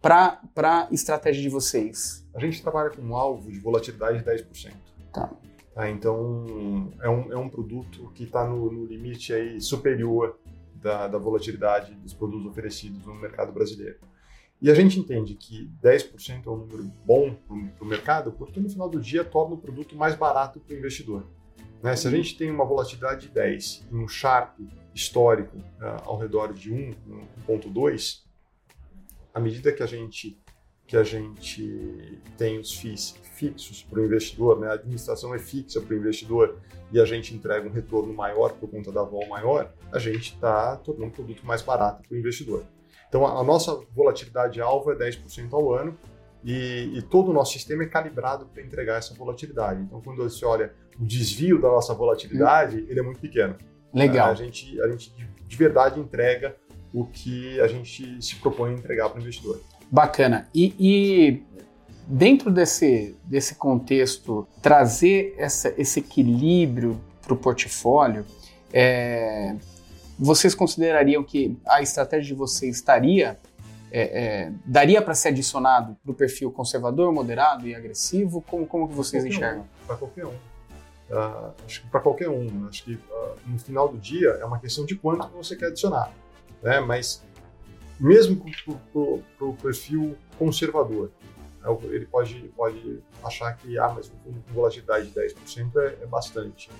para 0.00 0.40
a 0.56 0.88
estratégia 0.90 1.42
de 1.42 1.48
vocês? 1.48 2.26
A 2.34 2.40
gente 2.40 2.62
trabalha 2.62 2.90
com 2.90 3.02
um 3.02 3.14
alvo 3.16 3.50
de 3.50 3.58
volatilidade 3.58 4.18
de 4.18 4.24
10%. 4.24 4.72
Tá. 5.12 5.30
tá 5.74 5.90
então, 5.90 6.92
é 7.02 7.08
um, 7.08 7.32
é 7.32 7.36
um 7.36 7.48
produto 7.48 8.10
que 8.14 8.24
está 8.24 8.46
no, 8.46 8.70
no, 8.70 8.86
limite 8.86 9.32
aí 9.32 9.60
superior 9.60 10.38
da, 10.74 11.08
da 11.08 11.18
volatilidade 11.18 11.92
dos 11.94 12.14
produtos 12.14 12.46
oferecidos 12.46 13.04
no 13.04 13.14
mercado 13.14 13.52
brasileiro. 13.52 13.98
E 14.62 14.70
a 14.70 14.74
gente 14.74 14.98
entende 14.98 15.34
que 15.34 15.70
10% 15.82 16.46
é 16.46 16.50
um 16.50 16.56
número 16.56 16.84
bom 17.04 17.34
para 17.34 17.84
o 17.84 17.86
mercado, 17.86 18.32
porque 18.32 18.60
no 18.60 18.68
final 18.68 18.90
do 18.90 19.00
dia 19.00 19.24
torna 19.24 19.54
o 19.54 19.58
produto 19.58 19.96
mais 19.96 20.14
barato 20.14 20.60
para 20.60 20.74
o 20.74 20.78
investidor. 20.78 21.26
Né? 21.82 21.96
Se 21.96 22.06
a 22.06 22.10
gente 22.10 22.36
tem 22.36 22.50
uma 22.50 22.64
volatilidade 22.64 23.28
de 23.28 23.32
10 23.32 23.86
e 23.90 23.94
um 23.94 24.06
Sharp 24.06 24.58
histórico 24.94 25.56
uh, 25.56 26.02
ao 26.04 26.18
redor 26.18 26.52
de 26.52 26.72
1, 26.72 26.94
1.2, 27.48 28.22
à 29.32 29.40
medida 29.40 29.72
que 29.72 29.82
a 29.82 29.86
gente 29.86 30.38
que 30.86 30.96
a 30.96 31.04
gente 31.04 32.18
tem 32.36 32.58
os 32.58 32.74
FIIs 32.74 33.14
fixos 33.22 33.80
para 33.80 34.00
o 34.00 34.04
investidor, 34.04 34.58
né? 34.58 34.66
a 34.66 34.72
administração 34.72 35.32
é 35.32 35.38
fixa 35.38 35.80
para 35.80 35.94
o 35.94 35.96
investidor 35.96 36.58
e 36.90 37.00
a 37.00 37.04
gente 37.04 37.32
entrega 37.32 37.64
um 37.64 37.70
retorno 37.70 38.12
maior 38.12 38.54
por 38.54 38.68
conta 38.68 38.90
da 38.90 39.04
vol 39.04 39.24
maior, 39.28 39.72
a 39.92 40.00
gente 40.00 40.34
está 40.34 40.76
tornando 40.78 41.06
um 41.06 41.10
produto 41.10 41.46
mais 41.46 41.62
barato 41.62 42.02
para 42.02 42.12
o 42.12 42.18
investidor. 42.18 42.66
Então, 43.10 43.26
a, 43.26 43.40
a 43.40 43.44
nossa 43.44 43.78
volatilidade 43.94 44.60
alvo 44.62 44.92
é 44.92 44.96
10% 44.96 45.52
ao 45.52 45.74
ano 45.74 45.98
e, 46.44 46.92
e, 46.94 47.02
todo 47.02 47.30
o 47.30 47.34
nosso 47.34 47.52
sistema 47.52 47.82
é 47.82 47.86
calibrado 47.86 48.46
para 48.46 48.62
entregar 48.62 48.96
essa 48.96 49.12
volatilidade. 49.12 49.82
Então, 49.82 50.00
quando 50.00 50.22
você 50.22 50.44
olha 50.46 50.72
o 50.98 51.04
desvio 51.04 51.60
da 51.60 51.68
nossa 51.68 51.92
volatilidade, 51.92 52.76
hum. 52.76 52.86
ele 52.88 53.00
é 53.00 53.02
muito 53.02 53.20
pequeno. 53.20 53.56
Legal. 53.92 54.30
A 54.30 54.34
gente, 54.34 54.80
a 54.80 54.88
gente 54.88 55.12
de 55.46 55.56
verdade 55.56 56.00
entrega 56.00 56.56
o 56.94 57.04
que 57.04 57.60
a 57.60 57.66
gente 57.66 58.22
se 58.22 58.36
propõe 58.36 58.70
a 58.70 58.74
entregar 58.74 59.08
para 59.10 59.18
o 59.18 59.20
investidor. 59.20 59.60
Bacana. 59.90 60.48
E, 60.54 60.74
e, 60.78 61.42
dentro 62.06 62.50
desse, 62.50 63.16
desse 63.24 63.56
contexto, 63.56 64.46
trazer 64.62 65.34
essa, 65.36 65.74
esse 65.76 65.98
equilíbrio 65.98 67.00
para 67.20 67.34
o 67.34 67.36
portfólio, 67.36 68.24
é, 68.72 69.56
vocês 70.20 70.54
considerariam 70.54 71.24
que 71.24 71.58
a 71.66 71.80
estratégia 71.80 72.26
de 72.26 72.34
vocês 72.34 72.76
estaria 72.76 73.38
é, 73.90 74.02
é, 74.02 74.52
daria 74.66 75.00
para 75.00 75.14
ser 75.14 75.28
adicionado 75.28 75.96
para 76.02 76.12
o 76.12 76.14
perfil 76.14 76.52
conservador, 76.52 77.10
moderado 77.10 77.66
e 77.66 77.74
agressivo? 77.74 78.42
Como, 78.42 78.66
como 78.66 78.86
que 78.86 78.94
vocês 78.94 79.24
enxergam? 79.24 79.62
Um, 79.62 79.86
para 79.86 79.96
qualquer 79.96 80.26
um. 80.26 80.34
Uh, 81.10 81.54
acho 81.66 81.80
que 81.80 81.88
para 81.88 82.00
qualquer 82.00 82.28
um. 82.28 82.68
Acho 82.68 82.84
que 82.84 82.94
uh, 82.94 83.36
no 83.46 83.58
final 83.58 83.88
do 83.88 83.96
dia 83.96 84.28
é 84.28 84.44
uma 84.44 84.60
questão 84.60 84.84
de 84.84 84.94
quanto 84.94 85.26
você 85.28 85.56
quer 85.56 85.68
adicionar. 85.68 86.12
Né? 86.62 86.80
Mas 86.80 87.24
mesmo 87.98 88.44
para 88.92 89.46
o 89.46 89.54
perfil 89.54 90.16
conservador, 90.38 91.10
né? 91.62 91.78
ele 91.90 92.04
pode, 92.06 92.40
pode 92.54 93.02
achar 93.24 93.56
que 93.56 93.78
ah, 93.78 93.88
mas 93.88 94.10
com 94.22 94.32
volatilidade 94.52 95.10
de 95.10 95.18
10% 95.18 95.76
é, 95.76 96.02
é 96.02 96.06
bastante. 96.06 96.70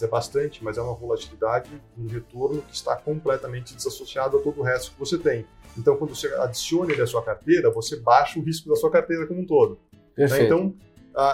É 0.00 0.06
bastante, 0.06 0.64
mas 0.64 0.78
é 0.78 0.80
uma 0.80 0.94
volatilidade, 0.94 1.70
um 1.98 2.06
retorno 2.06 2.62
que 2.62 2.74
está 2.74 2.96
completamente 2.96 3.74
desassociado 3.74 4.38
a 4.38 4.40
todo 4.40 4.60
o 4.60 4.62
resto 4.62 4.92
que 4.92 4.98
você 4.98 5.18
tem. 5.18 5.44
Então, 5.76 5.96
quando 5.96 6.14
você 6.14 6.32
adiciona 6.34 6.92
ele 6.92 7.02
à 7.02 7.06
sua 7.06 7.22
carteira, 7.22 7.70
você 7.70 7.96
baixa 7.96 8.38
o 8.38 8.42
risco 8.42 8.68
da 8.68 8.76
sua 8.76 8.90
carteira 8.90 9.26
como 9.26 9.40
um 9.40 9.46
todo. 9.46 9.78
Né? 10.16 10.26
Então, 10.44 10.74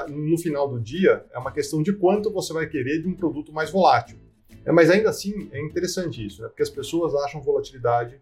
no 0.09 0.37
final 0.37 0.69
do 0.69 0.81
dia, 0.81 1.25
é 1.33 1.39
uma 1.39 1.53
questão 1.53 1.83
de 1.83 1.93
quanto 1.93 2.31
você 2.31 2.53
vai 2.53 2.67
querer 2.67 3.03
de 3.03 3.09
um 3.09 3.15
produto 3.15 3.53
mais 3.53 3.71
volátil. 3.71 4.19
É, 4.65 4.73
mas 4.73 4.91
ainda 4.91 5.11
assim, 5.11 5.49
é 5.53 5.61
interessante 5.61 6.25
isso, 6.25 6.43
né? 6.43 6.49
porque 6.49 6.63
as 6.63 6.71
pessoas 6.71 7.15
acham 7.15 7.41
volatilidade 7.41 8.21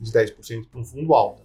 de 0.00 0.10
10% 0.10 0.68
para 0.68 0.80
um 0.80 0.84
fundo 0.84 1.14
alta. 1.14 1.42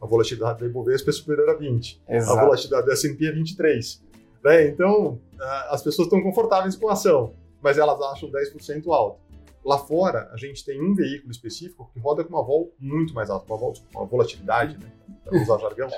A 0.00 0.06
volatilidade 0.06 0.60
da 0.60 0.66
Ibovespa 0.66 1.10
é 1.10 1.12
superior 1.12 1.48
a 1.50 1.58
20%. 1.58 2.00
Exato. 2.08 2.38
A 2.38 2.44
volatilidade 2.44 2.86
da 2.86 2.92
S&P 2.94 3.26
é 3.26 3.32
23%. 3.32 4.00
Né? 4.42 4.68
Então, 4.68 5.20
as 5.68 5.82
pessoas 5.82 6.06
estão 6.06 6.22
confortáveis 6.22 6.76
com 6.76 6.88
a 6.88 6.92
ação, 6.92 7.34
mas 7.60 7.78
elas 7.78 8.00
acham 8.00 8.30
10% 8.30 8.92
alta. 8.92 9.20
Lá 9.64 9.78
fora, 9.78 10.30
a 10.32 10.36
gente 10.36 10.64
tem 10.64 10.80
um 10.82 10.94
veículo 10.94 11.30
específico 11.30 11.90
que 11.92 12.00
roda 12.00 12.24
com 12.24 12.30
uma 12.30 12.42
vol 12.42 12.74
muito 12.78 13.12
mais 13.12 13.28
alta, 13.28 13.44
uma, 13.46 13.58
vol, 13.58 13.74
uma 13.94 14.06
volatilidade, 14.06 14.78
né? 14.78 14.90
para 15.22 15.42
usar 15.42 15.58
jargão, 15.58 15.88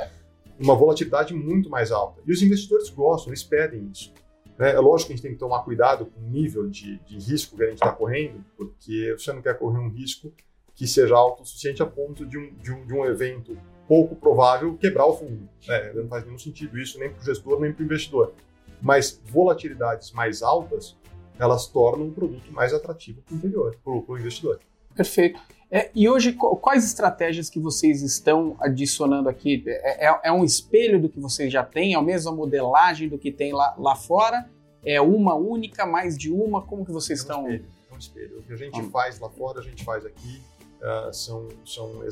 uma 0.58 0.74
volatilidade 0.74 1.32
muito 1.32 1.70
mais 1.70 1.92
alta. 1.92 2.20
E 2.26 2.32
os 2.32 2.42
investidores 2.42 2.90
gostam, 2.90 3.30
eles 3.30 3.44
pedem 3.44 3.88
isso. 3.92 4.12
Né? 4.58 4.72
É 4.72 4.80
lógico 4.80 5.08
que 5.08 5.12
a 5.12 5.16
gente 5.16 5.22
tem 5.22 5.32
que 5.32 5.38
tomar 5.38 5.62
cuidado 5.62 6.06
com 6.06 6.20
o 6.20 6.28
nível 6.28 6.68
de, 6.68 6.98
de 7.00 7.18
risco 7.18 7.56
que 7.56 7.62
a 7.62 7.66
gente 7.66 7.76
está 7.76 7.92
correndo, 7.92 8.44
porque 8.56 9.14
você 9.16 9.32
não 9.32 9.40
quer 9.40 9.56
correr 9.56 9.78
um 9.78 9.88
risco 9.88 10.32
que 10.74 10.86
seja 10.86 11.14
alto 11.14 11.42
o 11.42 11.46
suficiente 11.46 11.82
a 11.82 11.86
ponto 11.86 12.26
de 12.26 12.38
um, 12.38 12.54
de 12.54 12.72
um, 12.72 12.86
de 12.86 12.94
um 12.94 13.04
evento 13.04 13.56
pouco 13.88 14.14
provável 14.16 14.76
quebrar 14.76 15.06
o 15.06 15.16
fundo. 15.16 15.48
Né? 15.66 15.92
Não 15.94 16.08
faz 16.08 16.24
nenhum 16.24 16.38
sentido 16.38 16.78
isso 16.78 16.98
nem 16.98 17.10
para 17.10 17.20
o 17.20 17.24
gestor 17.24 17.60
nem 17.60 17.72
para 17.72 17.82
o 17.82 17.84
investidor. 17.84 18.32
Mas 18.80 19.20
volatilidades 19.26 20.12
mais 20.12 20.42
altas, 20.42 20.96
elas 21.38 21.66
tornam 21.66 22.08
o 22.08 22.12
produto 22.12 22.52
mais 22.52 22.72
atrativo 22.72 23.22
para 23.22 23.92
o 23.92 24.18
investidor. 24.18 24.60
Perfeito. 24.94 25.40
É, 25.74 25.90
e 25.94 26.06
hoje, 26.06 26.34
quais 26.34 26.84
estratégias 26.84 27.48
que 27.48 27.58
vocês 27.58 28.02
estão 28.02 28.56
adicionando 28.60 29.26
aqui? 29.28 29.64
É, 29.66 30.06
é, 30.06 30.20
é, 30.24 30.32
um 30.32 30.44
espelho 30.44 31.00
do 31.00 31.08
que 31.08 31.18
vocês 31.18 31.50
já 31.50 31.64
têm? 31.64 31.94
É 31.94 31.96
a 31.96 32.02
mesma 32.02 32.30
modelagem 32.30 33.08
do 33.08 33.16
que 33.16 33.32
tem 33.32 33.54
lá, 33.54 33.74
lá 33.78 33.96
fora? 33.96 34.46
É 34.84 35.00
uma 35.00 35.34
única, 35.34 35.86
mais 35.86 36.18
de 36.18 36.30
uma? 36.30 36.60
Como 36.60 36.84
que 36.84 36.92
vocês 36.92 37.20
é 37.20 37.22
estão... 37.22 37.48
Espelho, 37.48 37.64
é 37.90 37.94
um 37.94 37.98
espelho. 37.98 38.38
O 38.40 38.42
que 38.42 38.52
a 38.52 38.56
gente 38.56 38.80
ah. 38.80 38.90
faz 38.90 39.18
lá 39.18 39.30
fora, 39.30 39.60
a 39.60 39.62
gente 39.62 39.82
faz 39.82 40.04
aqui. 40.04 40.42
Uh, 40.82 41.12
são, 41.14 41.48
são 41.64 42.02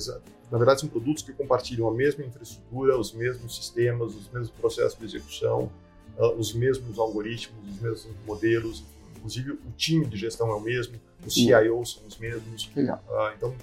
na 0.51 0.57
verdade, 0.57 0.81
são 0.81 0.89
produtos 0.89 1.25
que 1.25 1.33
compartilham 1.33 1.89
a 1.89 1.93
mesma 1.93 2.25
infraestrutura, 2.25 2.97
os 2.97 3.13
mesmos 3.13 3.57
sistemas, 3.57 4.15
os 4.15 4.31
mesmos 4.31 4.51
processos 4.51 4.97
de 4.97 5.05
execução. 5.05 5.71
uh, 6.17 6.33
os 6.39 6.55
mesmos 6.55 6.99
algoritmos, 6.99 7.69
os 7.69 7.81
mesmos 7.81 8.17
modelos, 8.25 8.85
inclusive 9.17 9.53
o 9.53 9.73
time 9.77 10.07
de 10.07 10.17
gestão 10.17 10.51
é 10.51 10.55
o 10.55 10.61
mesmo, 10.61 10.95
os 11.27 11.35
CIOs 11.35 11.95
são 11.95 12.07
os 12.07 12.17
mesmos. 12.19 12.71
Uh, 12.77 13.35
então, 13.37 13.55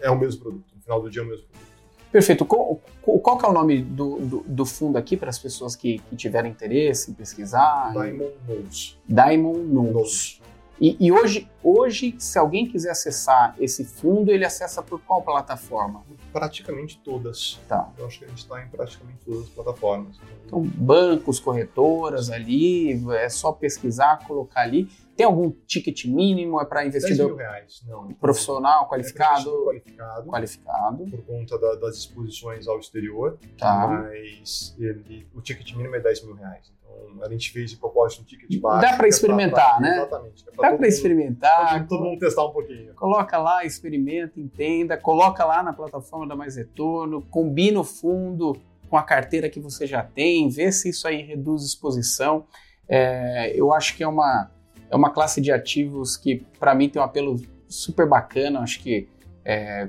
é 0.00 0.10
o 0.10 0.18
mesmo 0.18 0.42
produto. 0.42 0.64
No 0.74 0.82
final 0.82 1.02
do 1.02 1.10
dia 1.10 1.22
é 1.22 1.24
o 1.24 1.28
mesmo 1.28 1.46
produto. 1.46 1.72
Perfeito. 2.12 2.44
Qual, 2.44 2.78
qual 3.00 3.38
que 3.38 3.46
é 3.46 3.48
o 3.48 3.52
nome 3.52 3.82
do, 3.82 4.18
do, 4.18 4.44
do 4.46 4.66
fundo 4.66 4.98
aqui 4.98 5.16
para 5.16 5.30
as 5.30 5.38
pessoas 5.38 5.74
que, 5.74 5.98
que 5.98 6.14
tiverem 6.14 6.50
interesse 6.50 7.10
em 7.10 7.14
pesquisar? 7.14 7.90
Diamond 7.92 8.34
Nose. 8.46 8.96
Diamond 9.08 9.58
Nose. 9.60 10.40
E, 10.82 10.96
e, 10.98 11.12
hoje, 11.12 11.48
hoje, 11.62 12.16
se 12.18 12.36
alguém 12.36 12.66
quiser 12.66 12.90
acessar 12.90 13.54
esse 13.60 13.84
fundo, 13.84 14.32
ele 14.32 14.44
acessa 14.44 14.82
por 14.82 15.00
qual 15.00 15.22
plataforma? 15.22 16.02
Praticamente 16.32 16.98
todas. 17.04 17.60
Tá. 17.68 17.88
Eu 17.96 18.04
acho 18.04 18.18
que 18.18 18.24
a 18.24 18.28
gente 18.28 18.38
está 18.38 18.60
em 18.60 18.66
praticamente 18.66 19.20
todas 19.24 19.42
as 19.44 19.48
plataformas. 19.50 20.18
Então, 20.44 20.60
bancos, 20.60 21.38
corretoras 21.38 22.30
ali, 22.30 23.00
é 23.12 23.28
só 23.28 23.52
pesquisar, 23.52 24.26
colocar 24.26 24.62
ali. 24.62 24.90
Tem 25.16 25.24
algum 25.24 25.52
ticket 25.68 26.04
mínimo? 26.06 26.60
É 26.60 26.64
para 26.64 26.84
investidor? 26.84 27.16
10 27.16 27.28
mil 27.28 27.36
reais, 27.36 27.82
não. 27.86 28.12
Profissional, 28.14 28.88
qualificado? 28.88 29.50
É 29.50 29.64
qualificado. 29.64 30.30
Qualificado. 30.30 31.04
Por 31.04 31.22
conta 31.24 31.58
da, 31.60 31.76
das 31.76 31.96
exposições 31.96 32.66
ao 32.66 32.80
exterior. 32.80 33.38
Tá. 33.56 33.86
Mas 33.86 34.74
ele, 34.80 35.28
o 35.32 35.40
ticket 35.40 35.76
mínimo 35.76 35.94
é 35.94 36.00
10 36.00 36.24
mil 36.24 36.34
reais. 36.34 36.72
A 37.22 37.28
gente 37.28 37.50
fez 37.52 37.70
de 37.70 37.76
propósito 37.76 38.22
um 38.22 38.24
ticket 38.24 38.60
baixo. 38.60 38.82
Dá 38.82 38.96
para 38.96 39.06
experimentar, 39.06 39.76
pra, 39.76 39.80
né? 39.80 39.96
Exatamente. 39.96 40.44
É 40.48 40.56
Dá 40.56 40.76
para 40.76 40.88
experimentar. 40.88 41.86
Todo 41.86 42.04
mundo 42.04 42.18
testar 42.18 42.44
um 42.46 42.50
pouquinho. 42.50 42.94
Coloca 42.94 43.38
lá, 43.38 43.64
experimenta, 43.64 44.40
entenda. 44.40 44.96
Coloca 44.96 45.44
lá 45.44 45.62
na 45.62 45.72
plataforma 45.72 46.26
da 46.26 46.34
Mais 46.34 46.56
Retorno. 46.56 47.22
Combina 47.22 47.80
o 47.80 47.84
fundo 47.84 48.56
com 48.90 48.96
a 48.96 49.02
carteira 49.02 49.48
que 49.48 49.60
você 49.60 49.86
já 49.86 50.02
tem. 50.02 50.48
Vê 50.48 50.72
se 50.72 50.88
isso 50.88 51.06
aí 51.06 51.22
reduz 51.22 51.64
exposição. 51.64 52.44
É, 52.88 53.52
eu 53.54 53.72
acho 53.72 53.96
que 53.96 54.02
é 54.02 54.08
uma, 54.08 54.50
é 54.90 54.96
uma 54.96 55.10
classe 55.10 55.40
de 55.40 55.52
ativos 55.52 56.16
que, 56.16 56.44
para 56.58 56.74
mim, 56.74 56.88
tem 56.88 57.00
um 57.00 57.04
apelo 57.04 57.40
super 57.68 58.06
bacana. 58.06 58.60
Acho 58.60 58.80
que 58.82 59.08
é, 59.44 59.88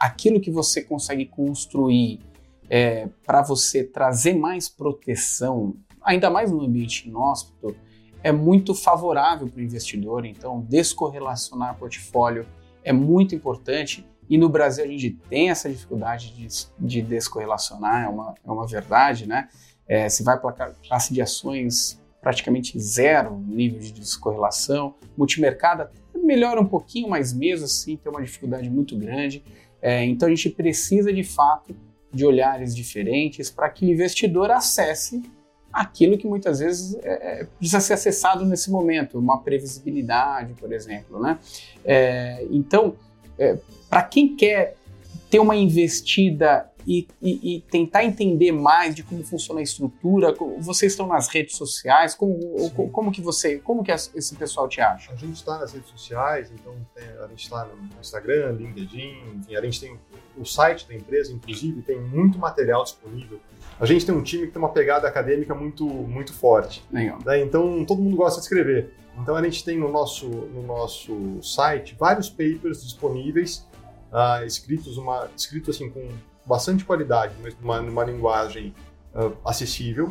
aquilo 0.00 0.40
que 0.40 0.50
você 0.50 0.82
consegue 0.82 1.26
construir 1.26 2.20
é, 2.68 3.08
para 3.26 3.42
você 3.42 3.84
trazer 3.84 4.34
mais 4.34 4.68
proteção, 4.68 5.76
ainda 6.02 6.30
mais 6.30 6.50
no 6.50 6.62
ambiente 6.62 7.08
inóspito, 7.08 7.76
é 8.22 8.30
muito 8.30 8.74
favorável 8.74 9.48
para 9.48 9.60
o 9.60 9.62
investidor. 9.62 10.24
Então, 10.24 10.60
descorrelacionar 10.60 11.76
portfólio 11.76 12.46
é 12.84 12.92
muito 12.92 13.34
importante. 13.34 14.06
E 14.28 14.38
no 14.38 14.48
Brasil 14.48 14.84
a 14.84 14.86
gente 14.86 15.10
tem 15.28 15.50
essa 15.50 15.68
dificuldade 15.68 16.32
de, 16.34 16.48
de 16.78 17.02
descorrelacionar, 17.02 18.04
é 18.04 18.08
uma, 18.08 18.34
é 18.44 18.50
uma 18.50 18.66
verdade, 18.66 19.26
né? 19.26 19.48
É, 19.86 20.08
se 20.08 20.22
vai 20.22 20.38
para 20.38 20.72
classe 20.86 21.12
de 21.12 21.20
ações, 21.20 22.00
praticamente 22.20 22.78
zero 22.78 23.36
nível 23.36 23.80
de 23.80 23.92
descorrelação. 23.92 24.94
Multimercado 25.16 25.88
melhora 26.14 26.60
um 26.60 26.66
pouquinho, 26.66 27.08
mas 27.08 27.32
mesmo 27.32 27.66
assim 27.66 27.96
tem 27.96 28.10
uma 28.10 28.22
dificuldade 28.22 28.70
muito 28.70 28.96
grande. 28.96 29.42
É, 29.82 30.04
então 30.04 30.28
a 30.28 30.30
gente 30.30 30.48
precisa 30.48 31.12
de 31.12 31.24
fato 31.24 31.74
de 32.12 32.24
olhares 32.24 32.74
diferentes 32.74 33.50
para 33.50 33.68
que 33.68 33.86
o 33.86 33.88
investidor 33.88 34.50
acesse 34.50 35.22
aquilo 35.72 36.18
que 36.18 36.26
muitas 36.26 36.58
vezes 36.58 36.94
é, 37.02 37.40
é, 37.40 37.44
precisa 37.58 37.80
ser 37.80 37.94
acessado 37.94 38.44
nesse 38.44 38.70
momento, 38.70 39.18
uma 39.18 39.40
previsibilidade, 39.40 40.52
por 40.54 40.72
exemplo. 40.72 41.18
Né? 41.18 41.38
É, 41.84 42.46
então, 42.50 42.94
é, 43.38 43.56
para 43.88 44.02
quem 44.02 44.36
quer 44.36 44.76
ter 45.30 45.38
uma 45.38 45.56
investida 45.56 46.70
e, 46.86 47.06
e, 47.22 47.56
e, 47.56 47.60
tentar 47.60 48.04
entender 48.04 48.52
mais 48.52 48.94
de 48.94 49.02
como 49.04 49.22
funciona 49.22 49.60
a 49.60 49.62
estrutura, 49.62 50.34
vocês 50.58 50.92
estão 50.92 51.06
nas 51.06 51.28
redes 51.28 51.56
sociais, 51.56 52.14
como, 52.14 52.70
como 52.90 53.12
que 53.12 53.20
você, 53.20 53.58
como 53.58 53.84
que 53.84 53.92
esse 53.92 54.34
pessoal 54.34 54.68
te 54.68 54.80
acha? 54.80 55.12
A 55.12 55.16
gente 55.16 55.36
está 55.36 55.58
nas 55.58 55.72
redes 55.72 55.88
sociais, 55.88 56.50
então 56.52 56.74
a 57.24 57.28
gente 57.28 57.44
está 57.44 57.64
no 57.64 58.00
Instagram, 58.00 58.52
LinkedIn, 58.52 59.14
enfim, 59.36 59.56
a 59.56 59.62
gente 59.62 59.80
tem 59.80 59.98
o 60.36 60.44
site 60.44 60.86
da 60.88 60.94
empresa, 60.94 61.32
inclusive, 61.32 61.82
tem 61.82 62.00
muito 62.00 62.38
material 62.38 62.84
disponível. 62.84 63.40
A 63.78 63.86
gente 63.86 64.06
tem 64.06 64.14
um 64.14 64.22
time 64.22 64.46
que 64.46 64.52
tem 64.52 64.62
uma 64.62 64.70
pegada 64.70 65.08
acadêmica 65.08 65.54
muito, 65.54 65.84
muito 65.86 66.32
forte. 66.32 66.84
Legal. 66.92 67.18
Né? 67.24 67.40
Então, 67.42 67.84
todo 67.84 68.00
mundo 68.00 68.16
gosta 68.16 68.40
de 68.40 68.44
escrever. 68.44 68.94
Então, 69.20 69.36
a 69.36 69.42
gente 69.42 69.64
tem 69.64 69.78
no 69.78 69.90
nosso, 69.90 70.26
no 70.26 70.62
nosso 70.62 71.42
site 71.42 71.96
vários 71.98 72.30
papers 72.30 72.82
disponíveis, 72.82 73.66
uh, 74.12 74.44
escritos, 74.44 74.96
uma, 74.96 75.28
escritos 75.36 75.76
assim, 75.76 75.90
com 75.90 76.08
bastante 76.46 76.84
qualidade, 76.84 77.34
mas 77.42 77.54
numa, 77.60 77.80
numa 77.80 78.04
linguagem 78.04 78.74
uh, 79.14 79.36
acessível, 79.44 80.08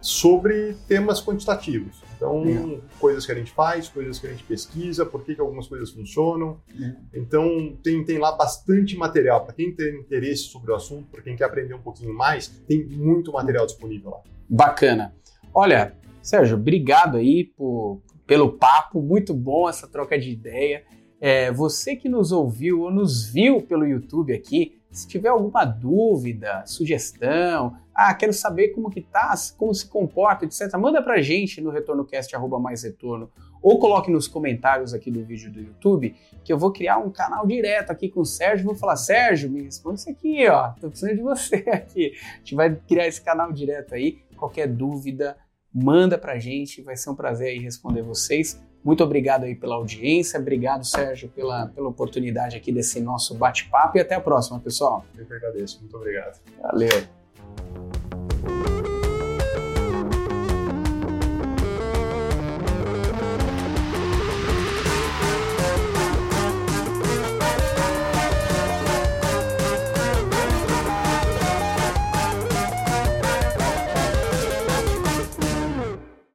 sobre 0.00 0.76
temas 0.86 1.20
quantitativos. 1.20 2.02
Então, 2.18 2.44
é. 2.44 2.98
coisas 2.98 3.24
que 3.24 3.30
a 3.30 3.34
gente 3.34 3.52
faz, 3.52 3.88
coisas 3.88 4.18
que 4.18 4.26
a 4.26 4.30
gente 4.30 4.42
pesquisa, 4.42 5.06
por 5.06 5.24
que, 5.24 5.36
que 5.36 5.40
algumas 5.40 5.68
coisas 5.68 5.90
funcionam. 5.90 6.60
É. 6.68 6.94
Então, 7.14 7.78
tem, 7.82 8.04
tem 8.04 8.18
lá 8.18 8.32
bastante 8.32 8.96
material. 8.96 9.44
Para 9.44 9.54
quem 9.54 9.72
tem 9.72 10.00
interesse 10.00 10.42
sobre 10.42 10.72
o 10.72 10.74
assunto, 10.74 11.06
para 11.10 11.22
quem 11.22 11.36
quer 11.36 11.44
aprender 11.44 11.74
um 11.74 11.80
pouquinho 11.80 12.12
mais, 12.12 12.48
tem 12.66 12.84
muito 12.84 13.32
material 13.32 13.64
disponível 13.64 14.10
lá. 14.10 14.20
Bacana. 14.48 15.14
Olha, 15.54 15.94
Sérgio, 16.20 16.56
obrigado 16.56 17.16
aí 17.16 17.44
por, 17.44 18.02
pelo 18.26 18.52
papo, 18.52 19.00
muito 19.00 19.32
bom 19.32 19.68
essa 19.68 19.86
troca 19.86 20.18
de 20.18 20.30
ideia. 20.30 20.82
É, 21.20 21.50
você 21.50 21.96
que 21.96 22.08
nos 22.08 22.32
ouviu 22.32 22.82
ou 22.82 22.90
nos 22.90 23.26
viu 23.26 23.60
pelo 23.62 23.86
YouTube 23.86 24.32
aqui, 24.32 24.78
se 24.90 25.06
tiver 25.06 25.28
alguma 25.28 25.64
dúvida, 25.64 26.64
sugestão, 26.66 27.76
ah, 27.94 28.14
quero 28.14 28.32
saber 28.32 28.68
como 28.68 28.90
que 28.90 29.00
tá, 29.00 29.34
como 29.56 29.74
se 29.74 29.86
comporta, 29.86 30.44
etc. 30.44 30.72
Manda 30.78 31.02
pra 31.02 31.20
gente 31.20 31.60
no 31.60 31.70
retornocast 31.70 32.32
mais 32.60 32.84
retorno 32.84 33.30
ou 33.60 33.78
coloque 33.78 34.10
nos 34.10 34.28
comentários 34.28 34.94
aqui 34.94 35.10
do 35.10 35.24
vídeo 35.24 35.50
do 35.50 35.60
YouTube 35.60 36.14
que 36.44 36.52
eu 36.52 36.58
vou 36.58 36.72
criar 36.72 36.98
um 36.98 37.10
canal 37.10 37.46
direto 37.46 37.90
aqui 37.90 38.08
com 38.08 38.20
o 38.20 38.24
Sérgio. 38.24 38.64
Vou 38.64 38.74
falar, 38.74 38.96
Sérgio, 38.96 39.50
me 39.50 39.62
responde 39.62 40.00
isso 40.00 40.10
aqui, 40.10 40.48
ó. 40.48 40.70
Tô 40.80 40.88
precisando 40.88 41.16
de 41.16 41.22
você 41.22 41.56
aqui. 41.70 42.12
A 42.34 42.36
gente 42.38 42.54
vai 42.54 42.74
criar 42.74 43.06
esse 43.06 43.20
canal 43.20 43.52
direto 43.52 43.94
aí. 43.94 44.20
Qualquer 44.36 44.68
dúvida, 44.68 45.36
manda 45.74 46.16
pra 46.16 46.38
gente. 46.38 46.82
Vai 46.82 46.96
ser 46.96 47.10
um 47.10 47.14
prazer 47.14 47.48
aí 47.48 47.58
responder 47.58 48.02
vocês. 48.02 48.62
Muito 48.88 49.04
obrigado 49.04 49.44
aí 49.44 49.54
pela 49.54 49.74
audiência. 49.74 50.40
Obrigado, 50.40 50.82
Sérgio, 50.82 51.28
pela, 51.28 51.66
pela 51.66 51.90
oportunidade 51.90 52.56
aqui 52.56 52.72
desse 52.72 53.00
nosso 53.00 53.34
bate-papo 53.34 53.98
e 53.98 54.00
até 54.00 54.14
a 54.14 54.20
próxima, 54.20 54.58
pessoal. 54.60 55.04
Eu 55.14 55.26
que 55.26 55.34
agradeço. 55.34 55.78
Muito 55.82 55.94
obrigado. 55.94 56.40
Valeu. 56.62 57.17